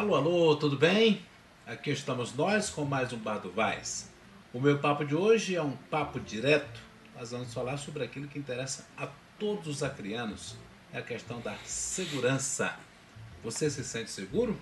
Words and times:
Alô, 0.00 0.14
alô, 0.14 0.56
tudo 0.56 0.78
bem? 0.78 1.20
Aqui 1.66 1.90
estamos 1.90 2.34
nós 2.34 2.70
com 2.70 2.86
mais 2.86 3.12
um 3.12 3.18
Bar 3.18 3.36
do 3.36 3.50
Vaz. 3.50 4.10
O 4.50 4.58
meu 4.58 4.78
papo 4.78 5.04
de 5.04 5.14
hoje 5.14 5.54
é 5.54 5.62
um 5.62 5.76
papo 5.90 6.18
direto. 6.18 6.80
Nós 7.14 7.32
vamos 7.32 7.52
falar 7.52 7.76
sobre 7.76 8.02
aquilo 8.02 8.26
que 8.26 8.38
interessa 8.38 8.86
a 8.96 9.06
todos 9.38 9.66
os 9.66 9.82
acrianos. 9.82 10.56
É 10.90 11.00
a 11.00 11.02
questão 11.02 11.38
da 11.42 11.54
segurança. 11.66 12.74
Você 13.44 13.68
se 13.68 13.84
sente 13.84 14.10
seguro? 14.10 14.58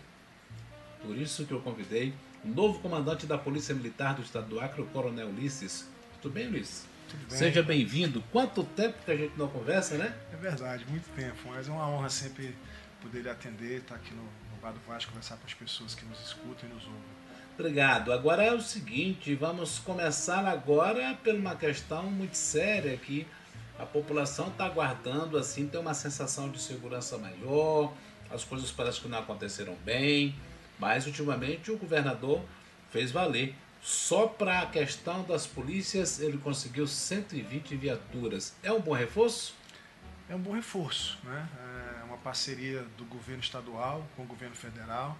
Por 1.03 1.17
isso 1.17 1.47
que 1.47 1.53
eu 1.53 1.61
convidei 1.61 2.13
o 2.45 2.49
novo 2.49 2.81
comandante 2.81 3.25
da 3.25 3.39
Polícia 3.39 3.73
Militar 3.73 4.17
do 4.17 4.23
Estado 4.23 4.49
do 4.49 4.59
Acre, 4.59 4.83
o 4.83 4.87
Coronel 4.87 5.29
Ulisses. 5.29 5.89
Tudo 6.21 6.33
bem, 6.33 6.49
Ulisses? 6.49 6.85
Tudo 7.09 7.29
bem. 7.29 7.39
Seja 7.39 7.63
bem-vindo. 7.63 8.25
Quanto 8.33 8.65
tempo 8.65 8.99
que 9.05 9.13
a 9.13 9.17
gente 9.17 9.39
não 9.39 9.47
conversa, 9.47 9.97
né? 9.97 10.17
É 10.33 10.37
verdade, 10.37 10.85
muito 10.89 11.09
tempo, 11.11 11.39
mas 11.47 11.69
é 11.69 11.71
uma 11.71 11.89
honra 11.89 12.11
sempre 12.11 12.57
poder 13.01 13.29
atender, 13.29 13.79
estar 13.79 13.95
aqui 13.95 14.13
no, 14.13 14.25
do 14.59 14.81
Vasco, 14.87 15.13
conversar 15.13 15.37
com 15.37 15.47
as 15.47 15.55
pessoas 15.55 15.95
que 15.95 16.05
nos 16.05 16.21
escutam 16.21 16.69
e 16.69 16.75
nos 16.75 16.85
ouvem. 16.85 17.01
Obrigado. 17.59 18.13
Agora 18.13 18.43
é 18.45 18.53
o 18.53 18.61
seguinte, 18.61 19.35
vamos 19.35 19.79
começar 19.79 20.47
agora 20.47 21.19
por 21.23 21.35
uma 21.35 21.57
questão 21.57 22.05
muito 22.05 22.37
séria 22.37 22.97
que 22.97 23.27
a 23.79 23.87
população 23.87 24.49
está 24.49 24.67
aguardando, 24.67 25.39
assim, 25.39 25.67
tem 25.67 25.81
uma 25.81 25.95
sensação 25.95 26.51
de 26.51 26.61
segurança 26.61 27.17
maior, 27.17 27.93
as 28.31 28.45
coisas 28.45 28.71
parecem 28.71 29.03
que 29.03 29.09
não 29.09 29.19
aconteceram 29.19 29.75
bem, 29.85 30.35
mas 30.79 31.07
ultimamente 31.07 31.71
o 31.71 31.79
governador 31.79 32.43
fez 32.91 33.11
valer. 33.11 33.55
Só 33.81 34.27
para 34.27 34.61
a 34.61 34.67
questão 34.67 35.23
das 35.23 35.47
polícias 35.47 36.21
ele 36.21 36.37
conseguiu 36.39 36.87
120 36.87 37.77
viaturas. 37.77 38.55
É 38.63 38.73
um 38.73 38.81
bom 38.81 38.93
reforço? 38.93 39.55
É 40.29 40.35
um 40.35 40.41
bom 40.41 40.53
reforço, 40.53 41.19
né? 41.25 41.49
É 41.75 41.78
parceria 42.29 42.83
do 42.99 43.07
governo 43.07 43.43
estadual 43.43 44.07
com 44.15 44.23
o 44.23 44.27
governo 44.27 44.55
federal. 44.55 45.17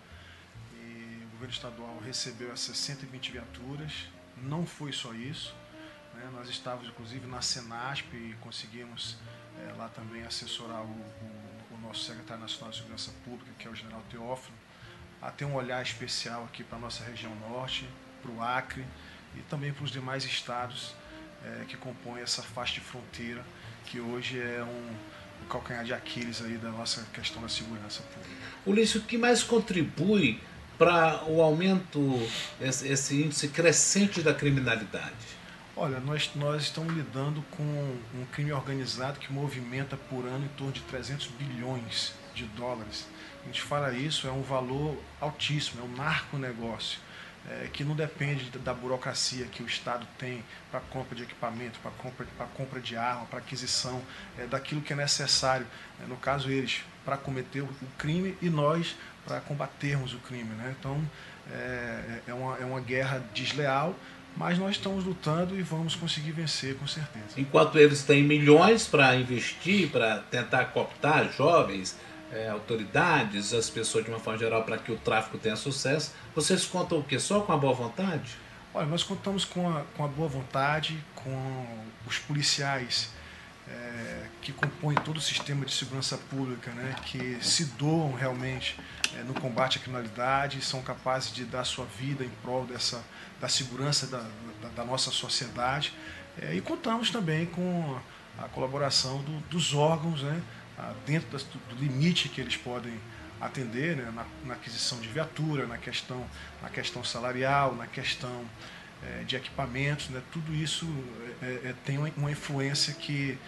E 0.75 1.23
o 1.25 1.29
governo 1.31 1.55
estadual 1.55 1.99
recebeu 2.05 2.53
essas 2.53 2.77
120 2.77 3.33
viaturas. 3.33 3.93
Não 4.37 4.67
foi 4.67 4.93
só 4.93 5.15
isso. 5.15 5.55
né? 6.15 6.29
Nós 6.35 6.49
estávamos, 6.51 6.87
inclusive, 6.89 7.27
na 7.27 7.41
Senasp 7.41 8.13
e 8.15 8.37
conseguimos 8.43 9.17
eh, 9.59 9.73
lá 9.79 9.89
também 9.89 10.23
assessorar 10.25 10.83
o, 10.83 10.85
o- 10.85 11.75
o 11.77 11.79
nosso 11.81 12.05
secretário 12.05 12.43
nacional 12.43 12.71
de 12.71 12.77
Segurança 12.77 13.11
Pública, 13.25 13.51
que 13.59 13.67
é 13.67 13.71
o 13.71 13.75
general 13.75 14.03
Teófilo, 14.11 14.57
a 15.23 15.31
ter 15.31 15.45
um 15.47 15.55
olhar 15.55 15.81
especial 15.83 16.45
aqui 16.45 16.63
para 16.63 16.77
a 16.77 16.81
nossa 16.81 17.03
região 17.05 17.35
norte, 17.37 17.89
para 18.21 18.31
o 18.31 18.43
Acre 18.43 18.85
e 19.37 19.41
também 19.43 19.73
para 19.73 19.85
os 19.85 19.91
demais 19.91 20.25
estados 20.25 20.95
eh, 21.45 21.65
que 21.69 21.77
compõem 21.79 22.21
essa 22.23 22.43
faixa 22.43 22.75
de 22.75 22.81
fronteira, 22.81 23.43
que 23.87 23.99
hoje 23.99 24.39
é 24.39 24.63
um 24.63 24.95
calcanhar 25.47 25.85
de 25.85 25.93
Aquiles 25.93 26.43
aí 26.43 26.57
da 26.57 26.71
nossa 26.71 27.07
questão 27.13 27.41
da 27.43 27.49
segurança 27.49 28.03
pública. 28.03 28.35
Ulisses, 28.67 28.97
o 28.97 29.01
que 29.03 29.19
mais 29.19 29.43
contribui 29.43 30.41
para 30.79 31.25
o 31.27 31.43
aumento, 31.43 32.01
esse, 32.61 32.89
esse 32.89 33.23
índice 33.23 33.49
crescente 33.49 34.23
da 34.23 34.33
criminalidade? 34.33 35.39
Olha, 35.77 36.01
nós, 36.01 36.31
nós 36.35 36.65
estamos 36.65 36.93
lidando 36.93 37.43
com 37.53 37.63
um 37.63 38.27
crime 38.33 38.53
organizado 38.53 39.21
que 39.21 39.33
movimenta 39.33 39.97
por 39.97 40.27
ano 40.27 40.45
em 40.45 40.57
torno 40.57 40.73
de 40.73 40.81
300 40.81 41.29
bilhões 41.29 42.15
de 42.35 42.45
dólares. 42.47 43.07
A 43.43 43.47
gente 43.47 43.63
fala 43.63 43.93
isso, 43.93 44.27
é 44.27 44.33
um 44.33 44.43
valor 44.43 45.01
altíssimo, 45.21 45.81
é 45.81 45.85
um 45.85 45.97
narconegócio, 45.97 46.99
é, 47.49 47.69
que 47.73 47.83
não 47.83 47.95
depende 47.95 48.51
da 48.59 48.75
burocracia 48.75 49.47
que 49.47 49.63
o 49.63 49.67
Estado 49.67 50.07
tem 50.19 50.45
para 50.71 50.81
compra 50.81 51.17
de 51.17 51.23
equipamento, 51.23 51.79
para 51.81 51.91
compra, 51.93 52.27
pra 52.37 52.47
compra 52.47 52.81
de 52.81 52.97
arma, 52.97 53.25
para 53.27 53.39
aquisição 53.39 54.03
é, 54.39 54.47
daquilo 54.47 54.81
que 54.81 54.93
é 54.93 54.97
necessário, 54.97 55.67
é, 56.03 56.07
no 56.07 56.17
caso 56.17 56.51
eles, 56.51 56.83
para 57.05 57.17
cometer 57.17 57.63
o, 57.63 57.65
o 57.65 57.87
crime 57.97 58.37
e 58.43 58.51
nós 58.51 58.97
para 59.25 59.41
combatermos 59.41 60.15
o 60.15 60.19
crime. 60.19 60.55
Né? 60.55 60.75
Então, 60.79 61.03
é, 61.51 62.21
é, 62.27 62.35
uma, 62.35 62.57
é 62.59 62.65
uma 62.65 62.81
guerra 62.81 63.25
desleal, 63.33 63.95
mas 64.37 64.59
nós 64.59 64.77
estamos 64.77 65.05
lutando 65.05 65.59
e 65.59 65.63
vamos 65.63 65.95
conseguir 65.95 66.33
vencer 66.33 66.77
com 66.77 66.87
certeza. 66.87 67.39
Enquanto 67.39 67.79
eles 67.79 68.03
têm 68.03 68.23
milhões 68.23 68.87
para 68.87 69.17
investir, 69.17 69.91
para 69.91 70.19
tentar 70.31 70.67
cooptar 70.67 71.33
jovens, 71.33 71.97
eh, 72.31 72.49
autoridades, 72.49 73.55
as 73.55 73.71
pessoas 73.71 74.05
de 74.05 74.11
uma 74.11 74.21
forma 74.21 74.39
geral, 74.39 74.63
para 74.63 74.77
que 74.77 74.93
o 74.93 74.97
tráfico 74.97 75.39
tenha 75.39 75.57
sucesso, 75.57 76.13
vocês 76.43 76.65
contam 76.67 76.99
o 76.99 77.03
quê? 77.03 77.19
Só 77.19 77.41
com 77.41 77.53
a 77.53 77.57
boa 77.57 77.73
vontade? 77.75 78.37
Olha, 78.73 78.87
nós 78.87 79.03
contamos 79.03 79.45
com 79.45 79.69
a, 79.69 79.83
com 79.97 80.05
a 80.05 80.09
boa 80.09 80.29
vontade, 80.29 81.03
com 81.15 81.67
os 82.07 82.19
policiais 82.19 83.11
é, 83.67 84.27
que 84.41 84.53
compõem 84.53 84.95
todo 84.97 85.17
o 85.17 85.21
sistema 85.21 85.65
de 85.65 85.75
segurança 85.75 86.17
pública, 86.17 86.71
né, 86.71 86.95
que 87.05 87.39
se 87.43 87.65
doam 87.77 88.13
realmente 88.15 88.79
é, 89.17 89.23
no 89.25 89.35
combate 89.35 89.79
à 89.79 89.81
criminalidade, 89.81 90.63
são 90.63 90.81
capazes 90.81 91.33
de 91.33 91.45
dar 91.45 91.65
sua 91.65 91.87
vida 91.87 92.25
em 92.25 92.31
prol 92.43 92.65
dessa, 92.67 93.03
da 93.41 93.49
segurança 93.49 94.07
da, 94.07 94.25
da, 94.63 94.69
da 94.77 94.85
nossa 94.85 95.11
sociedade. 95.11 95.93
É, 96.41 96.55
e 96.55 96.61
contamos 96.61 97.11
também 97.11 97.47
com 97.47 97.99
a 98.39 98.49
colaboração 98.49 99.21
do, 99.23 99.41
dos 99.51 99.75
órgãos, 99.75 100.23
né, 100.23 100.41
dentro 101.05 101.29
das- 101.31 101.43
do 101.43 101.75
limite 101.81 102.29
que 102.29 102.41
eles 102.41 102.57
podem 102.57 102.95
atender 103.41 103.97
né, 103.97 104.11
na, 104.15 104.25
na 104.45 104.55
aquisição 104.55 104.99
de 105.01 105.09
viatura, 105.09 105.67
na 105.67 105.79
questão, 105.79 106.25
na 106.63 106.69
questão 106.69 107.05
salarial, 107.05 107.75
na 107.75 107.87
questão 107.87 108.45
eh, 109.03 109.25
de 109.27 109.37
equipamentos, 109.37 110.09
né, 110.09 110.21
tudo 110.33 110.55
isso 110.55 110.87
eh, 111.43 111.61
eh, 111.67 111.75
tem 111.85 111.99
uma, 111.99 112.31
influência 112.31 112.93
que, 112.95 113.39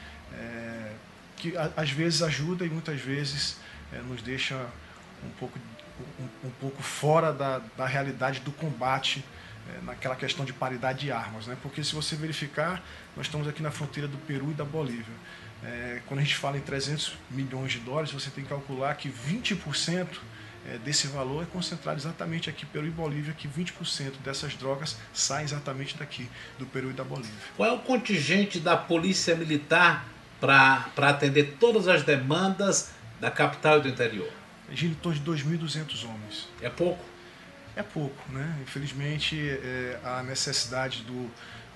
que 1.36 1.56
a- 1.56 1.72
às 1.76 1.90
vezes 1.90 2.22
ajuda 2.22 2.64
e 2.64 2.68
muitas 2.70 3.00
vezes 3.00 3.56
nos 4.08 4.22
deixa 4.22 4.54
um 5.24 5.30
pouco, 5.38 5.58
um, 6.20 6.48
um 6.48 6.50
pouco 6.60 6.82
fora 6.82 7.32
da, 7.32 7.60
da 7.76 7.86
realidade 7.86 8.40
do 8.40 8.52
combate 8.52 9.24
naquela 9.82 10.16
questão 10.16 10.44
de 10.44 10.52
paridade 10.52 11.00
de 11.00 11.12
armas. 11.12 11.46
Né? 11.46 11.56
Porque 11.62 11.82
se 11.82 11.94
você 11.94 12.14
verificar, 12.16 12.82
nós 13.16 13.26
estamos 13.26 13.46
aqui 13.48 13.62
na 13.62 13.70
fronteira 13.70 14.08
do 14.08 14.16
Peru 14.18 14.50
e 14.50 14.54
da 14.54 14.64
Bolívia. 14.64 15.14
É, 15.62 16.00
quando 16.06 16.20
a 16.20 16.22
gente 16.22 16.36
fala 16.36 16.56
em 16.56 16.60
300 16.60 17.16
milhões 17.30 17.72
de 17.72 17.80
dólares, 17.80 18.10
você 18.10 18.30
tem 18.30 18.42
que 18.44 18.50
calcular 18.50 18.94
que 18.94 19.10
20% 19.10 20.06
é, 20.66 20.78
desse 20.78 21.06
valor 21.06 21.42
é 21.42 21.46
concentrado 21.46 21.98
exatamente 21.98 22.50
aqui 22.50 22.66
Peru 22.66 22.86
e 22.86 22.90
Bolívia, 22.90 23.32
que 23.32 23.48
20% 23.48 24.18
dessas 24.22 24.54
drogas 24.54 24.96
saem 25.12 25.44
exatamente 25.44 25.96
daqui, 25.96 26.28
do 26.58 26.66
Peru 26.66 26.90
e 26.90 26.92
da 26.92 27.04
Bolívia. 27.04 27.34
Qual 27.56 27.68
é 27.68 27.72
o 27.72 27.78
contingente 27.78 28.58
da 28.60 28.76
Polícia 28.76 29.34
Militar 29.34 30.06
para 30.40 31.08
atender 31.08 31.56
todas 31.58 31.88
as 31.88 32.02
demandas 32.02 32.92
da 33.20 33.30
capital 33.30 33.78
e 33.78 33.82
do 33.82 33.88
interior? 33.88 34.30
Gira 34.72 34.92
em 34.92 34.96
torno 34.96 35.18
de 35.18 35.44
2.200 35.44 36.04
homens. 36.04 36.48
É 36.60 36.70
pouco? 36.70 37.04
É 37.74 37.82
pouco, 37.82 38.30
né? 38.30 38.58
Infelizmente, 38.62 39.36
é, 39.38 39.98
a 40.04 40.22
necessidade 40.22 41.02
do, 41.02 41.30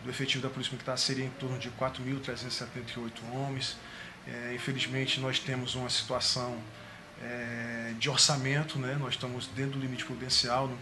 do 0.05 0.11
efetivo 0.11 0.43
da 0.43 0.51
Polícia 0.51 0.73
Militar 0.73 0.97
seria 0.99 1.25
em 1.25 1.31
torno 1.31 1.59
de 1.59 1.71
4.378 1.71 3.11
homens. 3.33 3.77
É, 4.27 4.53
infelizmente, 4.55 5.21
nós 5.21 5.39
temos 5.39 5.75
uma 5.75 5.89
situação 5.91 6.56
é, 7.23 7.93
de 7.99 8.09
orçamento, 8.09 8.79
né? 8.79 8.97
nós 8.99 9.15
estamos 9.15 9.47
dentro 9.49 9.73
do 9.73 9.81
limite 9.81 10.05
prudencial, 10.05 10.69
não, 10.69 10.79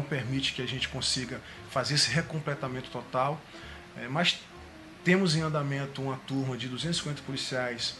não 0.00 0.02
permite 0.02 0.52
que 0.52 0.62
a 0.62 0.66
gente 0.66 0.88
consiga 0.88 1.40
fazer 1.70 1.94
esse 1.94 2.10
recompletamento 2.10 2.90
total, 2.90 3.40
É, 3.96 4.08
mas 4.08 4.40
temos 5.04 5.36
em 5.36 5.42
andamento 5.42 6.00
uma 6.00 6.16
turma 6.26 6.56
de 6.56 6.66
250 6.66 7.20
policiais 7.22 7.96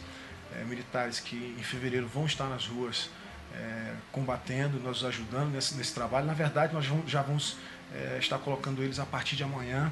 é, 0.55 0.63
militares 0.63 1.19
que 1.19 1.35
em 1.59 1.61
fevereiro 1.63 2.07
vão 2.07 2.25
estar 2.25 2.47
nas 2.49 2.65
ruas 2.65 3.09
é, 3.53 3.93
combatendo, 4.11 4.79
nos 4.79 5.03
ajudando 5.03 5.51
nesse, 5.51 5.75
nesse 5.75 5.93
trabalho. 5.93 6.25
Na 6.25 6.33
verdade, 6.33 6.73
nós 6.73 6.87
vamos- 6.87 7.11
já 7.11 7.21
vamos 7.21 7.57
é, 7.93 8.17
estar 8.17 8.39
colocando 8.39 8.81
eles 8.81 8.97
a 8.97 9.05
partir 9.05 9.35
de 9.35 9.43
amanhã. 9.43 9.91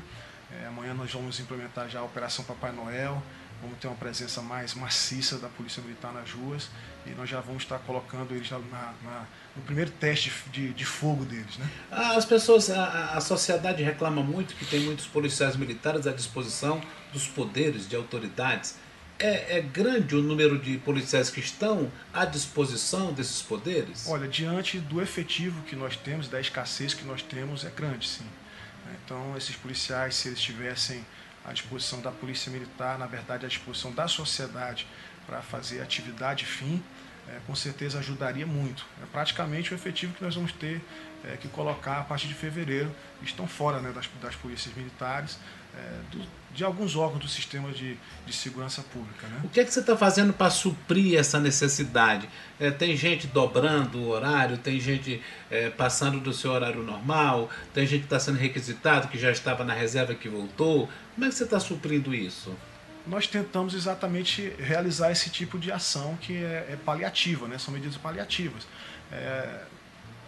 É, 0.60 0.68
amanhã 0.68 0.94
nós 0.94 1.12
vamos 1.12 1.40
implementar 1.40 1.90
já 1.90 2.00
a 2.00 2.04
Operação 2.04 2.44
Papai 2.44 2.72
Noel. 2.72 3.22
vamos 3.62 3.78
ter 3.80 3.88
uma 3.88 3.96
presença 3.96 4.42
mais 4.42 4.74
maciça 4.74 5.38
da 5.38 5.48
Polícia 5.48 5.82
Militar 5.82 6.12
nas 6.12 6.32
ruas 6.32 6.70
e 7.06 7.12
nós 7.12 7.30
já 7.30 7.40
vamos 7.40 7.64
estar 7.64 7.80
colocando 7.80 8.34
eles 8.34 8.50
na, 8.50 8.60
na, 8.60 9.26
no 9.56 9.62
primeiro 9.64 9.92
teste 9.92 10.32
de, 10.52 10.74
de 10.74 10.86
fogo 10.86 11.26
deles. 11.26 11.58
Né? 11.58 11.70
As 11.92 12.26
pessoas, 12.26 12.70
a, 12.70 13.14
a 13.14 13.22
sociedade 13.22 13.82
reclama 13.82 14.22
muito 14.22 14.56
que 14.56 14.66
tem 14.66 14.82
muitos 14.82 15.08
policiais 15.08 15.56
militares 15.56 16.08
à 16.08 16.12
disposição 16.12 16.82
dos 17.14 17.28
poderes, 17.28 17.88
de 17.88 17.96
autoridades. 17.96 18.76
É, 19.20 19.58
é, 19.58 19.62
grande 19.62 20.16
o 20.16 20.22
número 20.22 20.58
de 20.58 20.80
policiais 20.80 21.30
que 21.30 21.40
estão 21.40 21.92
à 22.12 22.26
disposição 22.26 23.14
desses 23.14 23.40
poderes? 23.42 24.08
Olha, 24.08 24.28
diante 24.28 24.80
do 24.80 25.00
efetivo 25.00 25.62
que 25.62 25.76
nós 25.76 25.96
temos, 25.96 26.28
da 26.28 26.42
escassez 26.42 26.96
que 26.96 27.06
nós 27.06 27.22
temos, 27.22 27.64
é 27.64 27.70
grande, 27.70 28.08
sim. 28.08 28.26
Então, 29.04 29.36
esses 29.38 29.56
policiais, 29.56 30.16
se 30.16 30.28
eles 30.28 30.40
estivessem 30.40 31.06
à 31.46 31.54
disposição 31.54 32.02
da 32.02 32.12
Polícia 32.12 32.52
Militar, 32.52 32.98
na 32.98 33.08
verdade, 33.08 33.46
à 33.46 33.50
disposição 33.50 33.92
da 33.92 34.08
sociedade 34.08 34.88
para 35.26 35.42
fazer 35.42 35.82
atividade 35.82 36.46
fim, 36.46 36.84
é, 37.28 37.40
com 37.46 37.56
certeza 37.56 38.00
ajudaria 38.00 38.46
muito. 38.46 38.86
É 39.02 39.06
praticamente 39.06 39.74
o 39.74 39.76
efetivo 39.76 40.14
que 40.14 40.24
nós 40.24 40.36
vamos 40.36 40.52
ter 40.52 40.82
é, 41.26 41.38
que 41.38 41.48
colocar 41.48 42.00
a 42.00 42.04
partir 42.04 42.28
de 42.28 42.34
fevereiro. 42.34 42.92
Estão 43.22 43.48
fora 43.48 43.80
né, 43.80 43.92
das, 43.92 44.10
das 44.22 44.36
polícias 44.36 44.76
militares, 44.76 45.38
é, 45.78 46.16
do, 46.16 46.24
de 46.54 46.64
alguns 46.64 46.96
órgãos 46.96 47.22
do 47.24 47.30
sistema 47.30 47.72
de, 47.72 47.98
de 48.26 48.34
segurança 48.34 48.82
pública. 48.82 49.28
Né? 49.28 49.42
O 49.44 49.50
que, 49.50 49.60
é 49.60 49.64
que 49.64 49.72
você 49.72 49.80
está 49.80 49.96
fazendo 49.96 50.34
para 50.34 50.50
suprir 50.50 51.18
essa 51.18 51.40
necessidade? 51.40 52.28
É, 52.60 52.72
tem 52.72 52.96
gente 52.98 53.28
dobrando 53.28 54.00
o 54.00 54.10
horário, 54.10 54.58
tem 54.58 54.80
gente 54.80 55.22
é, 55.50 55.70
passando 55.70 56.20
do 56.20 56.34
seu 56.34 56.52
horário 56.52 56.84
normal, 56.84 57.50
tem 57.74 57.86
gente 57.86 58.02
que 58.02 58.06
está 58.08 58.20
sendo 58.20 58.38
requisitado, 58.38 59.08
que 59.08 59.18
já 59.18 59.32
estava 59.32 59.64
na 59.64 59.74
reserva 59.74 60.14
que 60.14 60.28
voltou. 60.28 60.90
Como 61.14 61.26
é 61.26 61.30
que 61.30 61.36
você 61.36 61.44
está 61.44 61.60
suprindo 61.60 62.14
isso? 62.14 62.54
Nós 63.08 63.26
tentamos 63.26 63.74
exatamente 63.74 64.54
realizar 64.60 65.12
esse 65.12 65.30
tipo 65.30 65.58
de 65.58 65.72
ação 65.72 66.18
que 66.18 66.36
é, 66.36 66.68
é 66.72 66.78
paliativa, 66.84 67.48
né? 67.48 67.58
são 67.58 67.74
medidas 67.74 67.98
paliativas. 67.98 68.68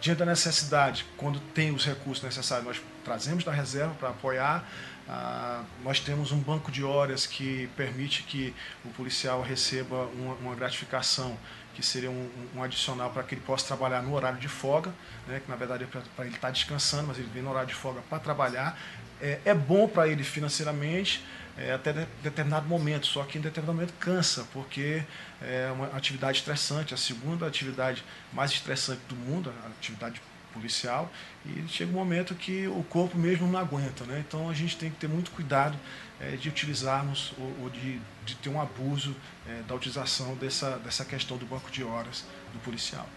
Diante 0.04 0.18
da 0.18 0.26
necessidade, 0.26 1.06
quando 1.16 1.40
tem 1.54 1.74
os 1.74 1.86
recursos 1.86 2.22
necessários, 2.22 2.66
nós 2.66 2.82
trazemos 3.02 3.42
da 3.42 3.50
reserva 3.50 3.94
para 3.94 4.10
apoiar 4.10 4.62
ah, 5.08 5.62
nós 5.82 6.00
temos 6.00 6.32
um 6.32 6.38
banco 6.38 6.72
de 6.72 6.82
horas 6.82 7.26
que 7.26 7.68
permite 7.76 8.22
que 8.22 8.54
o 8.84 8.88
policial 8.90 9.42
receba 9.42 10.06
uma, 10.14 10.34
uma 10.34 10.54
gratificação 10.54 11.36
que 11.74 11.82
seria 11.82 12.10
um, 12.10 12.30
um 12.54 12.62
adicional 12.62 13.10
para 13.10 13.22
que 13.22 13.34
ele 13.34 13.42
possa 13.42 13.66
trabalhar 13.66 14.02
no 14.02 14.14
horário 14.14 14.38
de 14.38 14.48
folga, 14.48 14.94
né, 15.26 15.40
que 15.44 15.50
na 15.50 15.56
verdade 15.56 15.84
é 15.84 15.86
para 15.86 16.24
ele 16.24 16.34
estar 16.34 16.48
tá 16.48 16.50
descansando, 16.50 17.08
mas 17.08 17.18
ele 17.18 17.28
vem 17.34 17.42
no 17.42 17.50
horário 17.50 17.68
de 17.68 17.74
folga 17.74 18.00
para 18.08 18.18
trabalhar. 18.18 18.78
É, 19.20 19.40
é 19.44 19.54
bom 19.54 19.86
para 19.86 20.08
ele 20.08 20.24
financeiramente 20.24 21.22
é, 21.56 21.72
até 21.72 21.92
de, 21.92 22.06
determinado 22.22 22.66
momento, 22.66 23.06
só 23.06 23.22
que 23.24 23.38
em 23.38 23.40
determinado 23.40 23.76
momento 23.76 23.94
cansa, 23.98 24.46
porque 24.52 25.02
é 25.40 25.70
uma 25.72 25.86
atividade 25.96 26.38
estressante, 26.38 26.94
a 26.94 26.96
segunda 26.96 27.46
atividade 27.46 28.04
mais 28.32 28.50
estressante 28.50 29.00
do 29.08 29.14
mundo, 29.14 29.52
a 29.64 29.68
atividade 29.68 30.20
policial, 30.52 31.10
e 31.44 31.64
chega 31.68 31.90
um 31.90 31.94
momento 31.94 32.34
que 32.34 32.66
o 32.68 32.82
corpo 32.84 33.18
mesmo 33.18 33.46
não 33.48 33.58
aguenta. 33.58 34.04
Né? 34.04 34.24
Então 34.26 34.48
a 34.48 34.54
gente 34.54 34.76
tem 34.76 34.90
que 34.90 34.96
ter 34.96 35.08
muito 35.08 35.30
cuidado 35.32 35.76
é, 36.20 36.36
de 36.36 36.48
utilizarmos 36.48 37.32
ou, 37.38 37.62
ou 37.62 37.70
de, 37.70 38.00
de, 38.24 38.36
ter 38.36 38.48
um 38.48 38.60
abuso 38.60 39.14
é, 39.48 39.62
da 39.62 39.74
utilização 39.74 40.34
dessa, 40.36 40.78
dessa 40.78 41.04
questão 41.04 41.36
do 41.36 41.44
banco 41.44 41.70
de 41.70 41.82
horas 41.82 42.24
do 42.52 42.58
policial. 42.60 43.08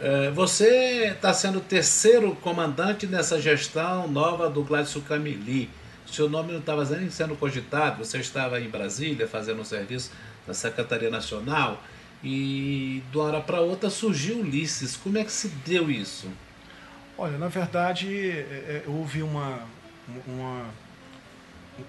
É, 0.00 0.30
você 0.30 1.08
está 1.08 1.34
sendo 1.34 1.58
o 1.58 1.60
terceiro 1.60 2.34
comandante 2.36 3.06
nessa 3.06 3.40
gestão 3.40 4.08
nova 4.08 4.48
do 4.48 4.62
Gladson 4.62 5.00
Camili. 5.00 5.68
Seu 6.10 6.28
nome 6.28 6.52
não 6.52 6.60
estava 6.60 6.84
nem 6.84 7.10
sendo 7.10 7.36
cogitado, 7.36 8.04
você 8.04 8.18
estava 8.18 8.60
em 8.60 8.68
Brasília 8.68 9.28
fazendo 9.28 9.60
um 9.60 9.64
serviço 9.64 10.10
na 10.46 10.54
Secretaria 10.54 11.10
Nacional 11.10 11.82
e 12.22 13.02
de 13.10 13.16
uma 13.18 13.26
hora 13.26 13.40
para 13.40 13.60
outra 13.60 13.90
surgiu 13.90 14.38
Ulisses. 14.38 14.96
Como 14.96 15.18
é 15.18 15.24
que 15.24 15.32
se 15.32 15.48
deu 15.48 15.90
isso? 15.90 16.28
Olha, 17.16 17.36
na 17.36 17.48
verdade, 17.48 18.08
é, 18.30 18.40
é, 18.40 18.84
houve 18.86 19.22
uma, 19.22 19.66
uma, 20.26 20.66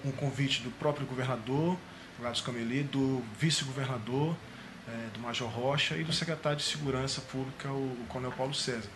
um 0.04 0.12
convite 0.12 0.62
do 0.62 0.70
próprio 0.72 1.06
governador, 1.06 1.76
Gladys 2.18 2.40
Cameli, 2.40 2.82
do 2.82 3.22
vice-governador, 3.38 4.36
é, 4.88 5.08
do 5.14 5.20
Major 5.20 5.48
Rocha 5.48 5.96
e 5.96 6.04
do 6.04 6.12
secretário 6.12 6.58
de 6.58 6.64
Segurança 6.64 7.20
Pública, 7.22 7.70
o, 7.70 7.92
o 7.92 8.06
Coronel 8.08 8.32
Paulo 8.32 8.54
César. 8.54 8.88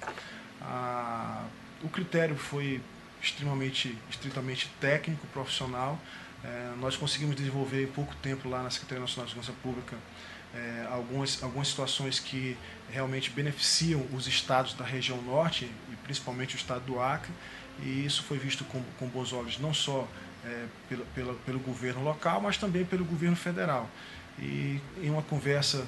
Ah, 0.61 1.45
o 1.83 1.89
critério 1.89 2.37
foi 2.37 2.81
extremamente, 3.25 3.97
estritamente 4.11 4.71
técnico, 4.81 5.27
profissional. 5.29 5.99
É, 6.45 6.73
nós 6.79 6.97
conseguimos 6.97 7.35
desenvolver 7.37 7.85
em 7.85 7.87
pouco 7.87 8.15
tempo 8.17 8.49
lá 8.49 8.63
na 8.63 8.71
Secretaria 8.71 9.01
Nacional 9.01 9.27
de 9.27 9.33
Segurança 9.33 9.61
Pública 9.63 9.97
é, 10.55 10.87
algumas, 10.91 11.43
algumas 11.43 11.69
situações 11.69 12.21
que 12.21 12.57
realmente 12.91 13.31
beneficiam 13.31 14.07
os 14.13 14.27
estados 14.27 14.75
da 14.75 14.85
região 14.85 15.21
norte, 15.23 15.65
e 15.91 15.97
principalmente 16.05 16.55
o 16.55 16.59
estado 16.59 16.85
do 16.85 17.01
Acre, 17.01 17.33
e 17.81 18.07
isso 18.07 18.23
foi 18.23 18.39
visto 18.39 18.65
com, 18.65 18.81
com 18.99 19.09
bons 19.09 19.33
olhos 19.33 19.59
não 19.59 19.75
só 19.75 20.07
é, 20.45 20.67
pelo, 20.89 21.05
pelo, 21.07 21.35
pelo 21.35 21.59
governo 21.59 22.05
local, 22.05 22.41
mas 22.41 22.57
também 22.57 22.85
pelo 22.85 23.05
governo 23.05 23.35
federal. 23.35 23.91
E 24.39 24.81
em 25.03 25.11
uma 25.11 25.23
conversa, 25.23 25.87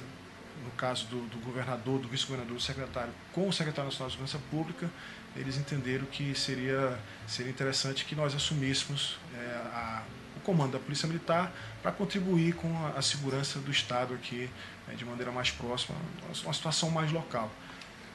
no 0.63 0.71
caso 0.71 1.05
do, 1.05 1.21
do 1.29 1.37
governador, 1.39 1.99
do 1.99 2.07
vice-governador, 2.09 2.57
do 2.57 2.61
secretário, 2.61 3.13
com 3.31 3.47
o 3.47 3.53
secretário 3.53 3.89
nacional 3.89 4.09
de 4.09 4.15
Segurança 4.15 4.39
Pública, 4.51 4.89
eles 5.37 5.57
entenderam 5.57 6.05
que 6.05 6.33
seria, 6.35 6.97
seria 7.27 7.51
interessante 7.51 8.05
que 8.05 8.15
nós 8.15 8.33
assumíssemos 8.35 9.17
é, 9.35 9.37
a, 9.73 10.03
comando 10.43 10.71
da 10.71 10.79
Polícia 10.79 11.07
Militar 11.07 11.51
para 11.81 11.91
contribuir 11.91 12.53
com 12.53 12.73
a, 12.85 12.99
a, 12.99 13.01
segurança 13.01 13.59
do 13.59 13.69
Estado 13.69 14.13
aqui 14.13 14.49
né, 14.87 14.95
de 14.95 15.03
maneira 15.03 15.31
mais 15.31 15.51
próxima, 15.51 15.97
uma 16.43 16.53
situação 16.53 16.89
mais 16.89 17.11
local. 17.11 17.51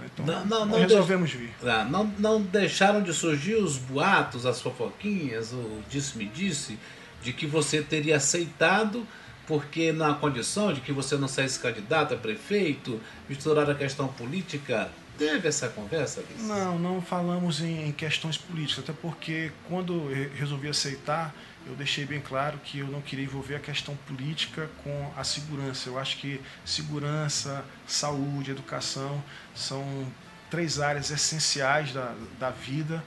Então, 0.04 0.24
não, 0.24 0.44
não, 0.46 0.66
não 0.66 0.78
resolvemos 0.78 1.30
de, 1.30 1.36
vir. 1.36 1.54
Ah, 1.62 1.84
não, 1.84 2.04
não 2.18 2.42
deixaram 2.42 3.02
de 3.02 3.12
surgir 3.12 3.54
os 3.54 3.76
boatos, 3.76 4.46
as 4.46 4.60
fofoquinhas, 4.60 5.52
o 5.52 5.82
disse-me-disse, 5.88 6.78
de 7.22 7.32
que 7.32 7.46
você 7.46 7.82
teria 7.82 8.16
aceitado 8.16 9.06
porque 9.46 9.92
na 9.92 10.14
condição 10.14 10.72
de 10.72 10.80
que 10.80 10.92
você 10.92 11.16
não 11.16 11.28
saísse 11.28 11.58
candidato 11.58 12.14
a 12.14 12.16
prefeito, 12.16 13.00
misturar 13.28 13.68
a 13.68 13.74
questão 13.74 14.08
política, 14.08 14.90
teve 15.18 15.48
essa 15.48 15.68
conversa, 15.68 16.22
Liz? 16.28 16.42
Não, 16.42 16.78
não 16.78 17.02
falamos 17.02 17.60
em, 17.60 17.88
em, 17.88 17.92
questões 17.92 18.36
políticas, 18.36 18.84
até 18.84 18.92
porque 18.92 19.52
quando 19.68 20.08
resolvi 20.34 20.68
aceitar, 20.68 21.34
eu 21.66 21.74
deixei 21.74 22.04
bem 22.04 22.20
claro 22.20 22.58
que 22.58 22.80
eu 22.80 22.88
não 22.88 23.00
queria 23.00 23.24
envolver 23.24 23.54
a 23.54 23.60
questão 23.60 23.96
política 24.06 24.68
com 24.82 25.12
a 25.16 25.22
segurança. 25.22 25.88
Eu 25.88 25.98
acho 25.98 26.18
que 26.18 26.40
segurança, 26.64 27.64
saúde, 27.86 28.50
educação 28.50 29.22
são 29.54 30.06
três 30.50 30.80
áreas 30.80 31.10
essenciais 31.10 31.92
da, 31.92 32.14
da 32.38 32.50
vida, 32.50 33.02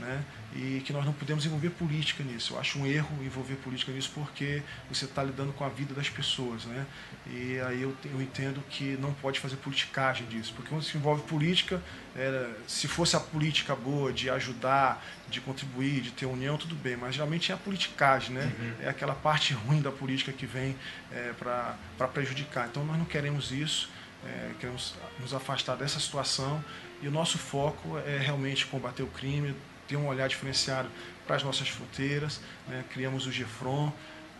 né? 0.00 0.24
e 0.54 0.82
que 0.84 0.92
nós 0.92 1.04
não 1.04 1.12
podemos 1.12 1.46
envolver 1.46 1.70
política 1.70 2.24
nisso. 2.24 2.54
Eu 2.54 2.60
acho 2.60 2.78
um 2.78 2.86
erro 2.86 3.08
envolver 3.22 3.54
política 3.56 3.92
nisso 3.92 4.10
porque 4.12 4.62
você 4.88 5.04
está 5.04 5.22
lidando 5.22 5.52
com 5.52 5.64
a 5.64 5.68
vida 5.68 5.94
das 5.94 6.08
pessoas, 6.08 6.64
né? 6.64 6.86
E 7.26 7.60
aí 7.60 7.82
eu, 7.82 7.96
eu 8.04 8.20
entendo 8.20 8.60
que 8.68 8.96
não 9.00 9.12
pode 9.14 9.38
fazer 9.38 9.56
politicagem 9.56 10.26
disso, 10.26 10.52
porque 10.54 10.68
quando 10.68 10.82
se 10.82 10.96
envolve 10.96 11.22
política, 11.22 11.80
é, 12.16 12.50
se 12.66 12.88
fosse 12.88 13.14
a 13.14 13.20
política 13.20 13.76
boa 13.76 14.12
de 14.12 14.28
ajudar, 14.28 15.04
de 15.28 15.40
contribuir, 15.40 16.00
de 16.00 16.10
ter 16.10 16.26
união, 16.26 16.56
tudo 16.56 16.74
bem, 16.74 16.96
mas 16.96 17.14
geralmente 17.14 17.52
é 17.52 17.54
a 17.54 17.58
politicagem, 17.58 18.34
né? 18.34 18.52
Uhum. 18.58 18.74
É 18.80 18.88
aquela 18.88 19.14
parte 19.14 19.54
ruim 19.54 19.80
da 19.80 19.92
política 19.92 20.32
que 20.32 20.46
vem 20.46 20.76
é, 21.12 21.32
para 21.38 22.08
prejudicar. 22.08 22.66
Então 22.68 22.84
nós 22.84 22.98
não 22.98 23.04
queremos 23.04 23.52
isso, 23.52 23.88
é, 24.26 24.50
queremos 24.58 24.94
nos 25.20 25.32
afastar 25.32 25.76
dessa 25.76 26.00
situação 26.00 26.62
e 27.00 27.08
o 27.08 27.10
nosso 27.10 27.38
foco 27.38 27.96
é 27.98 28.18
realmente 28.18 28.66
combater 28.66 29.02
o 29.02 29.06
crime, 29.06 29.54
ter 29.90 29.96
um 29.96 30.06
olhar 30.06 30.28
diferenciado 30.28 30.88
para 31.26 31.34
as 31.34 31.42
nossas 31.42 31.68
fronteiras. 31.68 32.40
Né? 32.68 32.84
Criamos 32.92 33.26
o 33.26 33.32
GEFRON, 33.32 33.92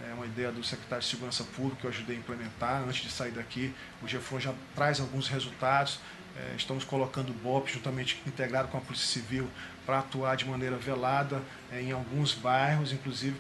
é 0.09 0.15
uma 0.15 0.25
ideia 0.25 0.53
do 0.53 0.63
secretário 0.63 1.03
de 1.03 1.11
Segurança 1.11 1.45
Pública 1.45 1.81
que 1.81 1.87
eu 1.87 1.91
ajudei 1.91 2.17
a 2.17 2.19
implementar 2.19 2.83
antes 2.83 3.03
de 3.03 3.11
sair 3.11 3.33
daqui. 3.33 3.75
O 4.01 4.09
GEFRON 4.09 4.39
já 4.39 4.55
traz 4.75 5.01
alguns 5.01 5.29
resultados. 5.29 5.99
É, 6.37 6.55
estamos 6.57 6.85
colocando 6.85 7.31
o 7.31 7.35
BOP 7.35 7.69
juntamente 7.69 8.23
integrado 8.25 8.69
com 8.69 8.79
a 8.79 8.81
Polícia 8.81 9.07
Civil 9.07 9.51
para 9.85 9.99
atuar 9.99 10.37
de 10.37 10.47
maneira 10.47 10.77
velada 10.77 11.43
é, 11.73 11.83
em 11.83 11.91
alguns 11.91 12.33
bairros, 12.33 12.93
inclusive 12.93 13.37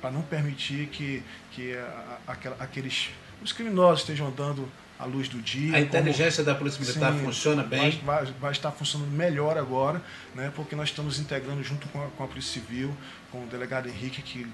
para 0.00 0.10
não 0.10 0.22
permitir 0.22 0.88
que, 0.88 1.22
que 1.52 1.76
a, 1.76 2.18
a, 2.26 2.32
aqueles 2.64 3.10
os 3.42 3.52
criminosos 3.52 4.00
estejam 4.00 4.28
andando 4.28 4.68
à 4.98 5.04
luz 5.04 5.28
do 5.28 5.40
dia. 5.40 5.76
A 5.76 5.80
inteligência 5.80 6.44
como, 6.44 6.54
da 6.54 6.58
Polícia 6.58 6.80
Militar 6.80 7.12
sim, 7.12 7.24
funciona 7.24 7.62
bem? 7.62 7.90
Vai, 8.04 8.24
vai, 8.24 8.34
vai, 8.40 8.52
estar 8.52 8.70
funcionando 8.70 9.10
melhor 9.10 9.58
agora, 9.58 10.02
né, 10.34 10.52
porque 10.54 10.76
nós 10.76 10.88
estamos 10.88 11.18
integrando 11.18 11.62
junto 11.62 11.88
com 11.88 12.02
a, 12.02 12.08
com 12.08 12.24
a 12.24 12.28
Polícia 12.28 12.60
Civil, 12.60 12.94
com 13.30 13.44
o 13.44 13.46
delegado 13.46 13.88
Henrique, 13.88 14.22
que 14.22 14.46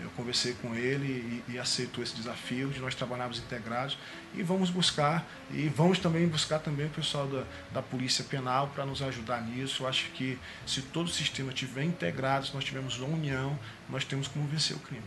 eu 0.00 0.08
conversei 0.16 0.54
com 0.54 0.74
ele 0.74 1.42
e, 1.48 1.52
e, 1.52 1.58
aceitou 1.58 2.02
esse 2.02 2.14
desafio 2.14 2.68
de 2.70 2.80
nós 2.80 2.94
trabalharmos 2.94 3.38
integrados 3.38 3.98
e 4.34 4.42
vamos 4.42 4.70
buscar 4.70 5.26
e 5.50 5.68
vamos 5.68 5.98
também 5.98 6.26
buscar 6.26 6.58
também 6.60 6.86
o 6.86 6.90
pessoal 6.90 7.26
da, 7.26 7.44
da 7.72 7.82
polícia 7.82 8.24
penal 8.24 8.68
para 8.68 8.86
nos 8.86 9.02
ajudar 9.02 9.42
nisso. 9.42 9.82
Eu 9.82 9.88
acho 9.88 10.06
que 10.12 10.38
se 10.66 10.80
todo 10.82 11.06
o 11.06 11.10
sistema 11.10 11.52
estiver 11.52 11.84
integrado, 11.84 12.46
se 12.46 12.54
nós 12.54 12.64
tivermos 12.64 12.98
uma 12.98 13.14
união, 13.14 13.58
nós 13.88 14.04
temos 14.04 14.28
como 14.28 14.46
vencer 14.46 14.76
o 14.76 14.80
crime. 14.80 15.04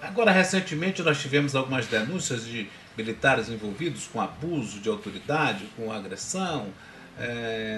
Agora, 0.00 0.30
recentemente, 0.30 1.02
nós 1.02 1.20
tivemos 1.20 1.54
algumas 1.54 1.86
denúncias 1.86 2.44
de 2.44 2.68
militares 2.96 3.48
envolvidos 3.48 4.06
com 4.06 4.20
abuso 4.20 4.80
de 4.80 4.88
autoridade, 4.88 5.68
com 5.76 5.92
agressão. 5.92 6.68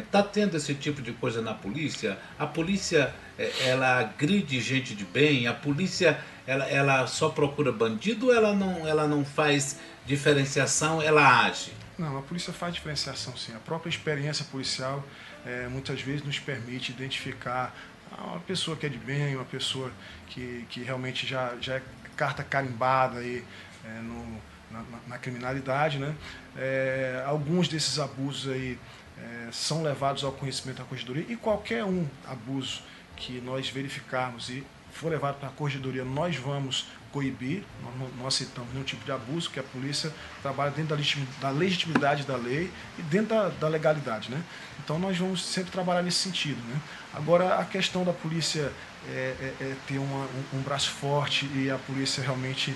Está 0.04 0.23
tendo 0.23 0.56
esse 0.56 0.75
tipo 0.75 1.02
de 1.02 1.12
coisa 1.12 1.42
na 1.42 1.52
polícia? 1.52 2.18
A 2.38 2.46
polícia 2.46 3.14
é, 3.38 3.68
ela 3.68 3.99
agride 3.99 4.61
gente 4.61 4.94
de 4.94 5.04
bem? 5.04 5.46
A 5.46 5.52
polícia 5.52 6.18
ela, 6.46 6.64
ela 6.66 7.06
só 7.06 7.28
procura 7.28 7.70
bandido 7.70 8.26
ou 8.26 8.35
ela 8.35 8.54
não, 8.54 8.87
ela 8.87 9.06
não 9.06 9.25
faz 9.25 9.78
diferenciação, 10.06 11.02
ela 11.02 11.44
age? 11.44 11.73
Não, 11.99 12.18
a 12.18 12.23
polícia 12.23 12.52
faz 12.52 12.75
diferenciação 12.75 13.37
sim. 13.37 13.54
A 13.54 13.58
própria 13.58 13.90
experiência 13.90 14.44
policial 14.50 15.04
é, 15.44 15.68
muitas 15.68 16.00
vezes 16.00 16.25
nos 16.25 16.38
permite 16.38 16.92
identificar 16.92 17.75
uma 18.18 18.40
pessoa 18.40 18.76
que 18.76 18.87
é 18.87 18.88
de 18.88 18.99
bem, 18.99 19.35
uma 19.35 19.44
pessoa 19.44 19.90
que, 20.28 20.64
que 20.70 20.82
realmente 20.82 21.26
já, 21.26 21.54
já 21.61 21.76
é 21.76 21.82
carta 22.16 22.42
carimbada 22.42 23.18
aí, 23.18 23.44
é, 23.85 24.00
no, 24.00 24.40
na, 24.70 24.82
na, 25.06 25.18
criminalidade. 25.18 25.99
Né? 25.99 26.14
É, 26.56 27.23
alguns 27.26 27.68
desses 27.68 27.99
abusos 27.99 28.52
aí 28.52 28.78
é, 29.18 29.49
são 29.52 29.82
levados 29.82 30.25
ao 30.25 30.32
conhecimento 30.32 30.78
da 30.78 30.85
corregedoria 30.85 31.25
e 31.28 31.37
qualquer 31.37 31.85
um 31.85 32.06
abuso 32.26 32.82
que 33.16 33.40
nós 33.40 33.68
verificarmos 33.68 34.50
e 34.50 34.64
for 34.92 35.11
levado 35.11 35.38
para 35.38 35.49
a 35.49 35.52
corregedoria, 35.52 36.04
nós 36.04 36.37
vamos 36.37 36.87
coibir, 37.12 37.62
nós 37.82 38.11
não, 38.18 38.26
aceitamos 38.26 38.70
nenhum 38.73 38.85
tipo 38.85 39.04
de 39.04 39.12
abuso, 39.12 39.50
que 39.50 39.61
a 39.61 39.62
polícia 39.62 40.12
trabalha 40.42 40.70
dentro 40.70 40.96
da 41.40 41.50
legitimidade 41.50 42.25
da 42.25 42.37
lei 42.37 42.70
e 42.99 43.02
dentro 43.02 43.28
da, 43.28 43.49
da 43.49 43.68
legalidade. 43.68 44.30
Né? 44.30 44.42
Então 44.82 44.99
nós 44.99 45.16
vamos 45.16 45.44
sempre 45.44 45.70
trabalhar 45.70 46.02
nesse 46.02 46.18
sentido. 46.18 46.58
Né? 46.68 46.80
Agora, 47.14 47.56
a 47.56 47.64
questão 47.64 48.04
da 48.04 48.12
polícia 48.12 48.73
é, 49.08 49.35
é, 49.40 49.54
é 49.61 49.76
ter 49.87 49.99
uma, 49.99 50.25
um, 50.25 50.58
um, 50.58 50.61
braço 50.61 50.90
forte 50.90 51.46
e 51.54 51.70
a 51.70 51.78
polícia 51.78 52.23
realmente 52.23 52.75